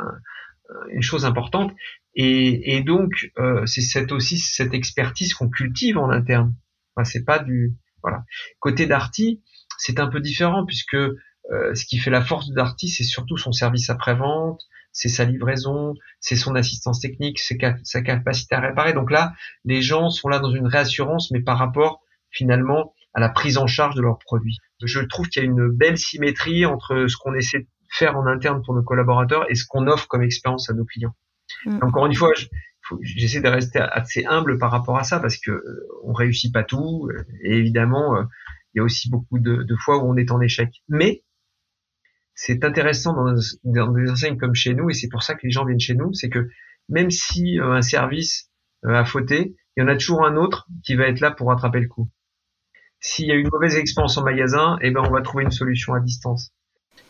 une 0.90 1.02
chose 1.02 1.26
importante. 1.26 1.74
Et, 2.16 2.84
donc, 2.84 3.32
euh, 3.38 3.66
c'est 3.66 4.12
aussi 4.12 4.38
cette 4.38 4.74
expertise 4.74 5.34
qu'on 5.34 5.50
cultive 5.50 5.98
en 5.98 6.10
interne. 6.10 6.56
C'est 7.04 7.26
pas 7.26 7.40
du 7.40 7.74
voilà. 8.04 8.24
Côté 8.60 8.86
Darty, 8.86 9.42
c'est 9.78 10.00
un 10.00 10.08
peu 10.08 10.20
différent 10.20 10.66
puisque 10.66 10.96
euh, 10.96 11.74
ce 11.74 11.86
qui 11.86 11.98
fait 11.98 12.12
la 12.12 12.22
force 12.22 12.50
de 12.50 12.56
Darty, 12.56 12.90
c'est 12.90 13.04
surtout 13.04 13.38
son 13.38 13.52
service 13.52 13.90
après-vente, 13.90 14.62
c'est 14.92 15.10
sa 15.10 15.26
livraison, 15.26 15.94
c'est 16.20 16.36
son 16.36 16.56
assistance 16.56 17.00
technique, 17.00 17.40
c'est 17.40 17.58
sa 17.84 18.02
capacité 18.02 18.56
à 18.56 18.60
réparer. 18.60 18.94
Donc 18.94 19.12
là, 19.12 19.34
les 19.66 19.82
gens 19.82 20.10
sont 20.10 20.28
là 20.28 20.40
dans 20.40 20.52
une 20.52 20.68
réassurance, 20.68 21.32
mais 21.32 21.42
par 21.42 21.58
rapport 21.58 22.02
finalement 22.30 22.94
à 23.14 23.20
la 23.20 23.30
prise 23.30 23.58
en 23.58 23.68
charge 23.68 23.96
de 23.96 24.02
leurs 24.02 24.20
produits. 24.20 24.58
Je 24.82 25.00
trouve 25.02 25.28
qu'il 25.28 25.44
y 25.44 25.46
a 25.46 25.50
une 25.50 25.70
belle 25.70 25.98
symétrie 25.98 26.66
entre 26.66 27.08
ce 27.08 27.18
qu'on 27.18 27.34
essaie 27.34 27.60
de 27.60 27.68
faire 27.90 28.18
en 28.18 28.26
interne 28.26 28.62
pour 28.64 28.74
nos 28.74 28.84
collaborateurs 28.84 29.50
et 29.50 29.56
ce 29.56 29.66
qu'on 29.68 29.88
offre 29.88 30.08
comme 30.08 30.24
expérience 30.24 30.70
à 30.70 30.74
nos 30.74 30.86
clients. 30.86 31.14
Mm. 31.66 31.80
Encore 31.82 32.06
une 32.06 32.16
fois, 32.16 32.32
j'essaie 33.02 33.42
de 33.42 33.50
rester 33.50 33.80
assez 33.80 34.26
humble 34.26 34.58
par 34.58 34.72
rapport 34.72 34.98
à 34.98 35.04
ça 35.04 35.20
parce 35.20 35.38
que 35.38 35.52
euh, 35.52 35.88
on 36.04 36.14
réussit 36.14 36.54
pas 36.54 36.64
tout 36.64 37.10
et 37.44 37.58
évidemment 37.58 38.16
euh, 38.16 38.24
il 38.74 38.78
y 38.78 38.80
a 38.80 38.84
aussi 38.84 39.10
beaucoup 39.10 39.40
de, 39.40 39.64
de 39.64 39.76
fois 39.76 39.98
où 39.98 40.10
on 40.10 40.16
est 40.16 40.32
en 40.32 40.40
échec. 40.40 40.70
Mais 40.88 41.24
c'est 42.34 42.64
intéressant 42.64 43.14
dans, 43.14 43.92
des 43.92 44.10
enseignes 44.10 44.38
comme 44.38 44.56
chez 44.56 44.74
nous, 44.74 44.90
et 44.90 44.94
c'est 44.94 45.10
pour 45.10 45.24
ça 45.24 45.36
que 45.36 45.42
les 45.44 45.52
gens 45.52 45.66
viennent 45.66 45.80
chez 45.80 45.96
nous, 45.96 46.14
c'est 46.14 46.30
que 46.30 46.50
même 46.90 47.12
si 47.12 47.60
euh, 47.60 47.74
un 47.74 47.82
service 47.82 48.50
euh, 48.86 48.94
a 48.94 49.06
fauté, 49.06 49.56
il 49.76 49.82
y 49.82 49.84
en 49.84 49.88
a 49.88 49.96
toujours 49.96 50.26
un 50.26 50.36
autre 50.36 50.68
qui 50.84 50.96
va 50.96 51.08
être 51.08 51.20
là 51.20 51.32
pour 51.32 51.48
rattraper 51.48 51.80
le 51.80 51.88
coup. 51.88 52.10
S'il 53.00 53.28
y 53.28 53.32
a 53.32 53.36
une 53.36 53.50
mauvaise 53.52 53.76
expérience 53.78 54.18
en 54.18 54.24
magasin, 54.24 54.78
eh 54.82 54.92
ben 54.92 55.02
on 55.04 55.12
va 55.12 55.22
trouver 55.22 55.44
une 55.44 55.52
solution 55.52 55.94
à 55.94 56.00
distance. 56.00 56.52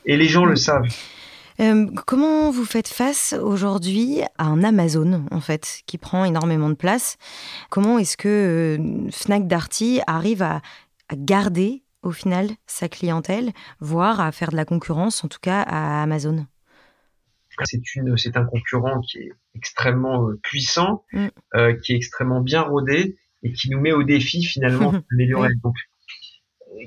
Et 0.06 0.16
les 0.16 0.28
gens 0.28 0.46
le 0.46 0.56
savent. 0.56 0.88
Euh, 1.60 1.88
comment 2.08 2.50
vous 2.50 2.66
faites 2.66 2.88
face 2.88 3.34
aujourd'hui 3.34 4.22
à 4.38 4.46
un 4.46 4.64
Amazon, 4.64 5.26
en 5.32 5.42
fait, 5.42 5.82
qui 5.86 5.98
prend 5.98 6.24
énormément 6.24 6.70
de 6.70 6.76
place? 6.76 7.18
Comment 7.70 8.00
est-ce 8.00 8.16
que 8.18 8.78
Fnac 9.12 9.48
Darty 9.48 10.00
arrive 10.08 10.42
à 10.42 10.62
garder 11.14 11.84
au 12.02 12.12
final 12.12 12.50
sa 12.68 12.90
clientèle, 12.90 13.52
voire 13.80 14.20
à 14.20 14.32
faire 14.32 14.52
de 14.52 14.56
la 14.56 14.66
concurrence, 14.66 15.24
en 15.24 15.28
tout 15.28 15.40
cas 15.42 15.62
à 15.62 16.04
Amazon 16.04 16.46
c'est 18.18 18.38
un 18.38 18.46
concurrent 18.46 19.02
qui 19.02 19.20
est 19.20 19.32
extrêmement 19.56 20.30
euh, 20.30 20.40
puissant, 20.42 21.06
mm. 21.14 21.28
euh, 21.56 21.74
qui 21.74 21.94
est 21.94 21.96
extrêmement 21.96 22.42
bien 22.42 22.62
rodé 22.62 23.18
et 23.44 23.54
qui 23.54 23.70
nous 23.70 23.80
met 23.80 23.92
au 23.92 24.04
défi 24.04 24.44
finalement 24.44 24.92
d'améliorer. 25.12 25.54
Donc, 25.64 25.76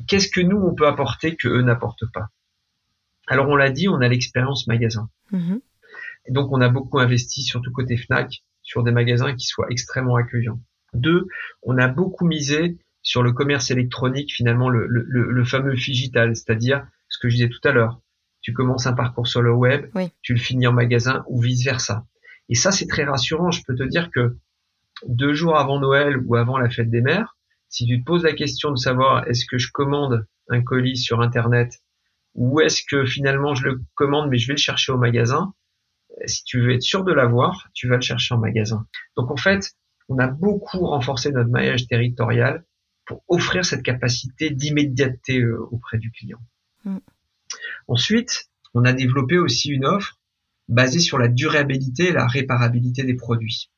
qu'est-ce 0.06 0.28
que 0.28 0.40
nous 0.40 0.56
on 0.56 0.74
peut 0.74 0.86
apporter 0.86 1.36
que 1.36 1.48
eux 1.48 1.62
n'apportent 1.62 2.10
pas? 2.12 2.28
Alors 3.26 3.48
on 3.48 3.56
l'a 3.56 3.70
dit, 3.70 3.88
on 3.88 4.00
a 4.00 4.08
l'expérience 4.08 4.66
magasin. 4.66 5.08
Mm-hmm. 5.32 5.60
Et 6.26 6.32
donc 6.32 6.52
on 6.52 6.60
a 6.60 6.68
beaucoup 6.68 6.98
investi, 6.98 7.42
surtout 7.42 7.70
côté 7.72 7.96
Fnac, 7.96 8.42
sur 8.62 8.82
des 8.82 8.92
magasins 8.92 9.34
qui 9.34 9.46
soient 9.46 9.66
extrêmement 9.70 10.16
accueillants. 10.16 10.60
Deux, 10.92 11.26
on 11.62 11.76
a 11.78 11.88
beaucoup 11.88 12.24
misé 12.24 12.78
sur 13.04 13.22
le 13.22 13.32
commerce 13.32 13.70
électronique, 13.70 14.32
finalement, 14.34 14.68
le, 14.68 14.86
le, 14.88 15.30
le 15.30 15.44
fameux 15.44 15.74
digital, 15.74 16.34
c'est-à-dire 16.34 16.84
ce 17.08 17.18
que 17.20 17.28
je 17.28 17.36
disais 17.36 17.48
tout 17.48 17.60
à 17.68 17.70
l'heure. 17.70 18.00
Tu 18.40 18.52
commences 18.52 18.86
un 18.86 18.94
parcours 18.94 19.28
sur 19.28 19.42
le 19.42 19.52
web, 19.52 19.86
tu 20.22 20.32
le 20.34 20.40
finis 20.40 20.66
en 20.66 20.72
magasin 20.72 21.22
ou 21.28 21.40
vice 21.40 21.64
versa. 21.64 22.04
Et 22.48 22.56
ça, 22.56 22.72
c'est 22.72 22.86
très 22.86 23.04
rassurant. 23.04 23.50
Je 23.52 23.62
peux 23.66 23.74
te 23.76 23.84
dire 23.84 24.10
que 24.10 24.36
deux 25.06 25.34
jours 25.34 25.56
avant 25.56 25.78
Noël 25.78 26.16
ou 26.26 26.34
avant 26.34 26.58
la 26.58 26.68
fête 26.70 26.90
des 26.90 27.02
mères, 27.02 27.36
si 27.68 27.86
tu 27.86 28.00
te 28.00 28.04
poses 28.04 28.24
la 28.24 28.32
question 28.32 28.70
de 28.70 28.76
savoir 28.76 29.28
est-ce 29.28 29.46
que 29.46 29.58
je 29.58 29.70
commande 29.70 30.26
un 30.48 30.62
colis 30.62 30.96
sur 30.96 31.20
Internet 31.20 31.72
ou 32.34 32.60
est-ce 32.60 32.82
que 32.88 33.04
finalement 33.04 33.54
je 33.54 33.64
le 33.64 33.82
commande 33.94 34.30
mais 34.30 34.38
je 34.38 34.46
vais 34.48 34.54
le 34.54 34.58
chercher 34.58 34.92
au 34.92 34.98
magasin, 34.98 35.54
si 36.26 36.44
tu 36.44 36.60
veux 36.60 36.72
être 36.72 36.82
sûr 36.82 37.04
de 37.04 37.12
l'avoir, 37.12 37.68
tu 37.74 37.88
vas 37.88 37.96
le 37.96 38.02
chercher 38.02 38.34
en 38.34 38.38
magasin. 38.38 38.86
Donc 39.16 39.30
en 39.30 39.36
fait, 39.36 39.72
on 40.08 40.18
a 40.18 40.26
beaucoup 40.26 40.86
renforcé 40.86 41.32
notre 41.32 41.50
maillage 41.50 41.86
territorial 41.86 42.64
pour 43.06 43.22
offrir 43.28 43.64
cette 43.64 43.82
capacité 43.82 44.50
d'immédiateté 44.50 45.40
euh, 45.40 45.58
auprès 45.70 45.98
du 45.98 46.10
client. 46.10 46.38
Mm. 46.84 46.98
Ensuite, 47.88 48.50
on 48.74 48.84
a 48.84 48.92
développé 48.92 49.38
aussi 49.38 49.70
une 49.70 49.84
offre 49.84 50.18
basée 50.68 51.00
sur 51.00 51.18
la 51.18 51.28
durabilité 51.28 52.08
et 52.08 52.12
la 52.12 52.26
réparabilité 52.26 53.04
des 53.04 53.14
produits. 53.14 53.70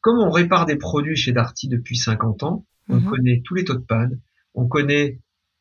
Comme 0.00 0.18
on 0.18 0.30
répare 0.30 0.66
des 0.66 0.76
produits 0.76 1.16
chez 1.16 1.32
Darty 1.32 1.68
depuis 1.68 1.96
50 1.96 2.42
ans, 2.42 2.66
on 2.88 2.98
mm-hmm. 2.98 3.04
connaît 3.04 3.42
tous 3.44 3.54
les 3.54 3.64
taux 3.64 3.74
de 3.74 3.84
panne, 3.84 4.20
on 4.54 4.66
connaît 4.66 5.20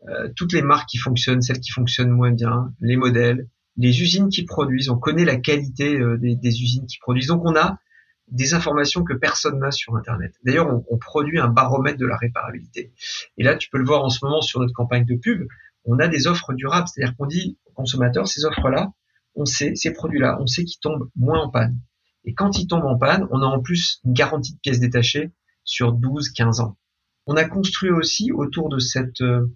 euh, 0.10 0.30
toutes 0.36 0.54
les 0.54 0.62
marques 0.62 0.90
qui 0.90 0.98
fonctionnent, 0.98 1.42
celles 1.42 1.60
qui 1.60 1.72
fonctionnent 1.72 2.12
moins 2.12 2.32
bien, 2.32 2.74
les 2.82 2.98
modèles, 2.98 3.48
les 3.78 4.02
usines 4.02 4.30
qui 4.30 4.44
produisent, 4.44 4.90
on 4.90 4.98
connaît 4.98 5.26
la 5.26 5.38
qualité 5.38 6.00
euh, 6.00 6.18
des, 6.18 6.36
des, 6.36 6.62
usines 6.62 6.86
qui 6.88 6.98
produisent. 7.00 7.28
Donc 7.28 7.44
on 7.46 7.56
a 7.56 7.80
des 8.28 8.54
informations 8.54 9.04
que 9.04 9.14
personne 9.14 9.60
n'a 9.60 9.72
sur 9.72 9.96
Internet. 9.96 10.34
D'ailleurs, 10.44 10.68
on, 10.90 10.98
produit 10.98 11.40
un 11.40 11.48
baromètre 11.48 11.98
de 11.98 12.06
la 12.06 12.18
réparabilité. 12.18 12.92
Et 13.38 13.44
là, 13.44 13.56
tu 13.56 13.70
peux 13.70 13.78
le 13.78 13.86
voir 13.86 14.04
en 14.04 14.10
ce 14.10 14.24
moment 14.26 14.42
sur 14.42 14.60
notre 14.60 14.74
campagne 14.74 15.06
de 15.06 15.16
pub. 15.16 15.48
on 15.86 16.00
a 16.00 16.08
des 16.08 16.28
offres 16.28 16.54
durables, 16.54 16.88
c'est-à-dire 16.88 17.16
qu'on 17.16 17.28
dit 17.28 17.58
aux 17.66 17.72
consommateurs, 17.72 18.28
ces 18.28 18.44
offres-là, 18.46 18.92
on 19.36 19.46
sait, 19.46 19.76
ces 19.76 19.94
produits-là, 19.94 20.38
on 20.42 20.48
sait 20.48 20.66
qu'ils 20.66 20.80
tombent 20.80 21.10
moins 21.16 21.42
en 21.42 21.50
panne. 21.50 21.80
Et 22.26 22.34
quand 22.34 22.60
ils 22.60 22.68
tombent 22.68 22.86
en 22.86 22.98
panne, 22.98 23.26
on 23.32 23.42
a 23.42 23.46
en 23.46 23.62
plus 23.62 24.02
une 24.04 24.14
garantie 24.14 24.54
de 24.54 24.60
pièces 24.60 24.80
détachées 24.80 25.32
sur 25.64 25.94
12, 25.94 26.30
15 26.30 26.60
ans. 26.60 26.78
On 27.26 27.38
a 27.38 27.46
construit 27.46 27.92
aussi 27.92 28.32
autour 28.32 28.70
de 28.70 28.80
cette, 28.80 29.22
euh, 29.22 29.54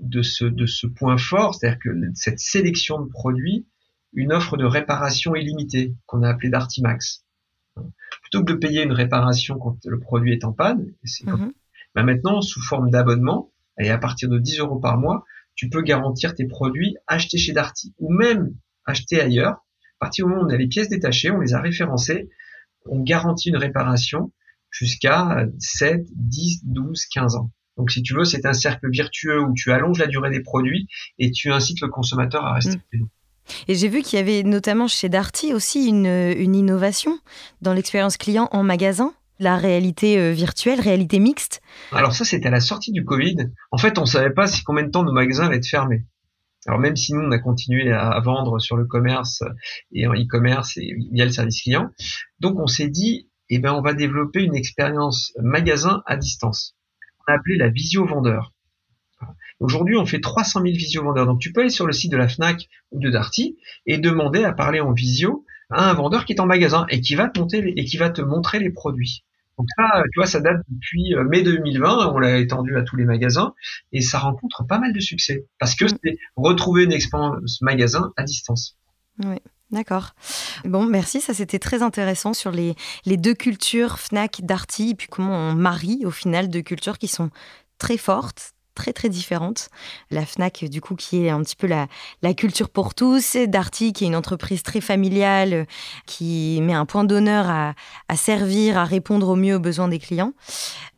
de 0.00 0.22
ce, 0.22 0.44
de 0.44 0.66
ce 0.66 0.86
point 0.86 1.16
fort, 1.16 1.54
c'est-à-dire 1.54 1.78
que 1.78 1.90
cette 2.14 2.40
sélection 2.40 3.00
de 3.00 3.08
produits, 3.08 3.66
une 4.12 4.32
offre 4.32 4.56
de 4.56 4.64
réparation 4.64 5.34
illimitée 5.34 5.94
qu'on 6.06 6.22
a 6.22 6.30
appelée 6.30 6.50
Dartimax. 6.50 7.24
Plutôt 8.30 8.44
que 8.44 8.52
de 8.52 8.58
payer 8.58 8.82
une 8.82 8.92
réparation 8.92 9.58
quand 9.58 9.78
le 9.86 9.98
produit 9.98 10.32
est 10.32 10.44
en 10.44 10.52
panne, 10.52 10.92
c'est 11.04 11.26
mhm. 11.26 11.52
bah 11.94 12.02
maintenant 12.02 12.42
sous 12.42 12.62
forme 12.62 12.90
d'abonnement, 12.90 13.52
et 13.80 13.90
à 13.90 13.96
partir 13.96 14.28
de 14.28 14.38
10 14.38 14.58
euros 14.60 14.78
par 14.78 14.98
mois, 14.98 15.24
tu 15.54 15.70
peux 15.70 15.80
garantir 15.80 16.34
tes 16.34 16.46
produits 16.46 16.96
achetés 17.06 17.38
chez 17.38 17.52
Darty 17.52 17.94
ou 17.98 18.12
même 18.12 18.54
achetés 18.84 19.20
ailleurs. 19.20 19.64
À 20.00 20.06
partir 20.06 20.26
du 20.26 20.30
moment 20.30 20.42
où 20.42 20.46
on 20.46 20.50
a 20.50 20.56
les 20.56 20.68
pièces 20.68 20.88
détachées, 20.88 21.30
on 21.30 21.40
les 21.40 21.54
a 21.54 21.60
référencées, 21.60 22.28
on 22.84 23.00
garantit 23.00 23.48
une 23.48 23.56
réparation 23.56 24.30
jusqu'à 24.70 25.46
7, 25.58 26.06
10, 26.14 26.64
12, 26.64 27.06
15 27.06 27.36
ans. 27.36 27.50
Donc 27.78 27.90
si 27.90 28.02
tu 28.02 28.14
veux, 28.14 28.24
c'est 28.24 28.44
un 28.44 28.52
cercle 28.52 28.90
virtueux 28.90 29.40
où 29.40 29.54
tu 29.54 29.72
allonges 29.72 29.98
la 29.98 30.06
durée 30.06 30.30
des 30.30 30.40
produits 30.40 30.86
et 31.18 31.30
tu 31.30 31.50
incites 31.50 31.80
le 31.80 31.88
consommateur 31.88 32.44
à 32.44 32.54
rester 32.54 32.76
mmh. 32.92 33.06
Et 33.68 33.74
j'ai 33.74 33.88
vu 33.88 34.02
qu'il 34.02 34.18
y 34.18 34.22
avait 34.22 34.42
notamment 34.42 34.88
chez 34.88 35.08
Darty 35.08 35.54
aussi 35.54 35.88
une, 35.88 36.06
une 36.06 36.54
innovation 36.54 37.18
dans 37.62 37.72
l'expérience 37.72 38.16
client 38.16 38.48
en 38.52 38.62
magasin 38.62 39.12
la 39.38 39.56
réalité 39.56 40.18
euh, 40.18 40.32
virtuelle, 40.32 40.80
réalité 40.80 41.18
mixte 41.20 41.60
Alors 41.92 42.12
ça, 42.12 42.24
c'était 42.24 42.48
à 42.48 42.50
la 42.50 42.60
sortie 42.60 42.92
du 42.92 43.04
Covid. 43.04 43.36
En 43.70 43.78
fait, 43.78 43.98
on 43.98 44.06
savait 44.06 44.32
pas 44.32 44.46
si 44.46 44.62
combien 44.62 44.84
de 44.84 44.90
temps 44.90 45.04
nos 45.04 45.12
magasins 45.12 45.46
allaient 45.46 45.58
être 45.58 45.66
fermés. 45.66 46.04
Alors 46.66 46.80
même 46.80 46.96
si 46.96 47.14
nous, 47.14 47.20
on 47.20 47.30
a 47.30 47.38
continué 47.38 47.92
à, 47.92 48.20
vendre 48.20 48.58
sur 48.58 48.76
le 48.76 48.84
commerce 48.84 49.42
et 49.92 50.06
en 50.06 50.12
e-commerce 50.12 50.76
et 50.76 50.94
via 51.12 51.24
le 51.24 51.30
service 51.30 51.62
client, 51.62 51.88
donc 52.40 52.58
on 52.58 52.66
s'est 52.66 52.88
dit, 52.88 53.30
eh 53.48 53.58
ben, 53.58 53.72
on 53.72 53.80
va 53.80 53.94
développer 53.94 54.42
une 54.42 54.56
expérience 54.56 55.32
magasin 55.40 56.02
à 56.04 56.16
distance. 56.16 56.76
On 57.20 57.32
a 57.32 57.36
appelé 57.36 57.56
la 57.56 57.68
visio 57.68 58.04
vendeur. 58.06 58.52
Aujourd'hui, 59.60 59.96
on 59.96 60.06
fait 60.06 60.20
300 60.20 60.60
000 60.62 60.74
visio 60.74 61.02
vendeurs. 61.02 61.26
Donc 61.26 61.40
tu 61.40 61.52
peux 61.52 61.62
aller 61.62 61.70
sur 61.70 61.86
le 61.86 61.92
site 61.92 62.12
de 62.12 62.16
la 62.16 62.28
Fnac 62.28 62.68
ou 62.92 63.00
de 63.00 63.10
Darty 63.10 63.56
et 63.86 63.98
demander 63.98 64.44
à 64.44 64.52
parler 64.52 64.80
en 64.80 64.92
visio 64.92 65.44
à 65.70 65.90
un 65.90 65.94
vendeur 65.94 66.24
qui 66.24 66.32
est 66.32 66.40
en 66.40 66.46
magasin 66.46 66.86
et 66.88 67.00
qui 67.00 67.14
va 67.14 67.28
te 67.28 67.38
monter 67.38 67.74
et 67.76 67.84
qui 67.84 67.96
va 67.96 68.10
te 68.10 68.22
montrer 68.22 68.58
les 68.58 68.70
produits. 68.70 69.24
Donc 69.58 69.66
ça, 69.76 70.02
tu 70.12 70.20
vois, 70.20 70.26
ça 70.26 70.40
date 70.40 70.58
depuis 70.68 71.14
euh, 71.14 71.24
mai 71.24 71.42
2020, 71.42 72.12
on 72.14 72.18
l'a 72.18 72.38
étendu 72.38 72.76
à 72.76 72.82
tous 72.82 72.94
les 72.94 73.04
magasins 73.04 73.54
et 73.92 74.00
ça 74.00 74.20
rencontre 74.20 74.64
pas 74.64 74.78
mal 74.78 74.92
de 74.92 75.00
succès 75.00 75.46
parce 75.58 75.74
que 75.74 75.84
mm. 75.84 75.98
c'est 76.02 76.18
retrouver 76.36 76.84
une 76.84 76.92
expérience 76.92 77.60
magasin 77.60 78.12
à 78.16 78.22
distance. 78.22 78.76
Oui. 79.24 79.36
D'accord. 79.70 80.14
Bon, 80.64 80.86
merci. 80.86 81.20
Ça, 81.20 81.34
c'était 81.34 81.58
très 81.58 81.82
intéressant 81.82 82.32
sur 82.32 82.50
les, 82.50 82.74
les 83.04 83.18
deux 83.18 83.34
cultures, 83.34 83.98
Fnac, 83.98 84.40
Darty, 84.42 84.90
et 84.90 84.94
puis 84.94 85.08
comment 85.08 85.36
on 85.36 85.54
marie 85.54 86.06
au 86.06 86.10
final 86.10 86.48
deux 86.48 86.62
cultures 86.62 86.96
qui 86.96 87.08
sont 87.08 87.30
très 87.76 87.98
fortes, 87.98 88.54
très 88.78 88.92
très 88.92 89.08
différentes. 89.08 89.68
La 90.10 90.24
FNAC, 90.24 90.64
du 90.64 90.80
coup, 90.80 90.94
qui 90.94 91.26
est 91.26 91.30
un 91.30 91.42
petit 91.42 91.56
peu 91.56 91.66
la, 91.66 91.88
la 92.22 92.32
culture 92.32 92.70
pour 92.70 92.94
tous, 92.94 93.36
Darty, 93.36 93.92
qui 93.92 94.04
est 94.04 94.06
une 94.06 94.16
entreprise 94.16 94.62
très 94.62 94.80
familiale, 94.80 95.66
qui 96.06 96.60
met 96.62 96.72
un 96.72 96.86
point 96.86 97.04
d'honneur 97.04 97.50
à, 97.50 97.74
à, 98.08 98.16
servir, 98.16 98.78
à 98.78 98.84
répondre 98.84 99.28
au 99.28 99.36
mieux 99.36 99.56
aux 99.56 99.60
besoins 99.60 99.88
des 99.88 99.98
clients. 99.98 100.32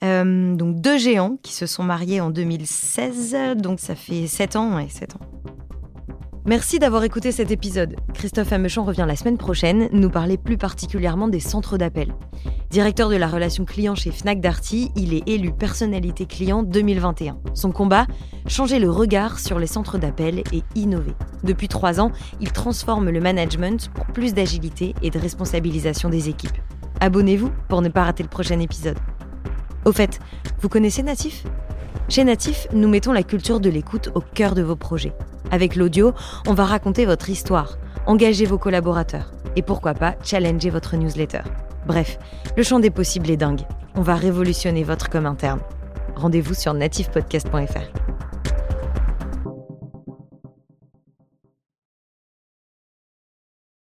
Euh, 0.04 0.54
donc 0.54 0.80
deux 0.80 0.98
géants 0.98 1.38
qui 1.42 1.54
se 1.54 1.66
sont 1.66 1.82
mariés 1.82 2.20
en 2.20 2.30
2016, 2.30 3.56
donc 3.56 3.80
ça 3.80 3.94
fait 3.94 4.26
sept 4.26 4.56
ans, 4.56 4.76
ouais, 4.76 4.88
sept 4.90 5.16
ans. 5.16 5.20
Merci 6.46 6.78
d'avoir 6.78 7.04
écouté 7.04 7.32
cet 7.32 7.50
épisode. 7.50 7.96
Christophe 8.14 8.52
Amechon 8.52 8.82
revient 8.82 9.04
la 9.06 9.14
semaine 9.14 9.36
prochaine 9.36 9.90
nous 9.92 10.08
parler 10.08 10.38
plus 10.38 10.56
particulièrement 10.56 11.28
des 11.28 11.38
centres 11.38 11.76
d'appel. 11.76 12.14
Directeur 12.70 13.10
de 13.10 13.16
la 13.16 13.28
relation 13.28 13.66
client 13.66 13.94
chez 13.94 14.10
Fnac 14.10 14.40
Darty, 14.40 14.90
il 14.96 15.12
est 15.12 15.28
élu 15.28 15.52
personnalité 15.52 16.24
client 16.24 16.62
2021. 16.62 17.38
Son 17.52 17.72
combat 17.72 18.06
Changer 18.46 18.78
le 18.78 18.90
regard 18.90 19.38
sur 19.38 19.58
les 19.58 19.66
centres 19.66 19.98
d'appel 19.98 20.42
et 20.52 20.62
innover. 20.74 21.12
Depuis 21.44 21.68
trois 21.68 22.00
ans, 22.00 22.10
il 22.40 22.52
transforme 22.52 23.10
le 23.10 23.20
management 23.20 23.90
pour 23.92 24.06
plus 24.06 24.32
d'agilité 24.32 24.94
et 25.02 25.10
de 25.10 25.18
responsabilisation 25.18 26.08
des 26.08 26.30
équipes. 26.30 26.56
Abonnez-vous 27.00 27.50
pour 27.68 27.82
ne 27.82 27.90
pas 27.90 28.04
rater 28.04 28.22
le 28.22 28.30
prochain 28.30 28.60
épisode. 28.60 28.98
Au 29.84 29.92
fait, 29.92 30.20
vous 30.60 30.70
connaissez 30.70 31.02
Natif 31.02 31.44
Chez 32.08 32.24
Natif, 32.24 32.66
nous 32.72 32.88
mettons 32.88 33.12
la 33.12 33.22
culture 33.22 33.60
de 33.60 33.70
l'écoute 33.70 34.10
au 34.14 34.20
cœur 34.20 34.54
de 34.54 34.62
vos 34.62 34.76
projets. 34.76 35.12
Avec 35.50 35.76
l'audio, 35.76 36.12
on 36.46 36.54
va 36.54 36.64
raconter 36.64 37.06
votre 37.06 37.30
histoire, 37.30 37.78
engager 38.06 38.46
vos 38.46 38.58
collaborateurs 38.58 39.32
et 39.56 39.62
pourquoi 39.62 39.94
pas 39.94 40.14
challenger 40.22 40.70
votre 40.70 40.96
newsletter. 40.96 41.42
Bref, 41.86 42.18
le 42.56 42.62
champ 42.62 42.80
des 42.80 42.90
possibles 42.90 43.30
est 43.30 43.36
dingue. 43.36 43.62
On 43.96 44.02
va 44.02 44.14
révolutionner 44.14 44.84
votre 44.84 45.08
com 45.08 45.26
interne. 45.26 45.60
Rendez-vous 46.16 46.54
sur 46.54 46.74
nativepodcast.fr. 46.74 48.29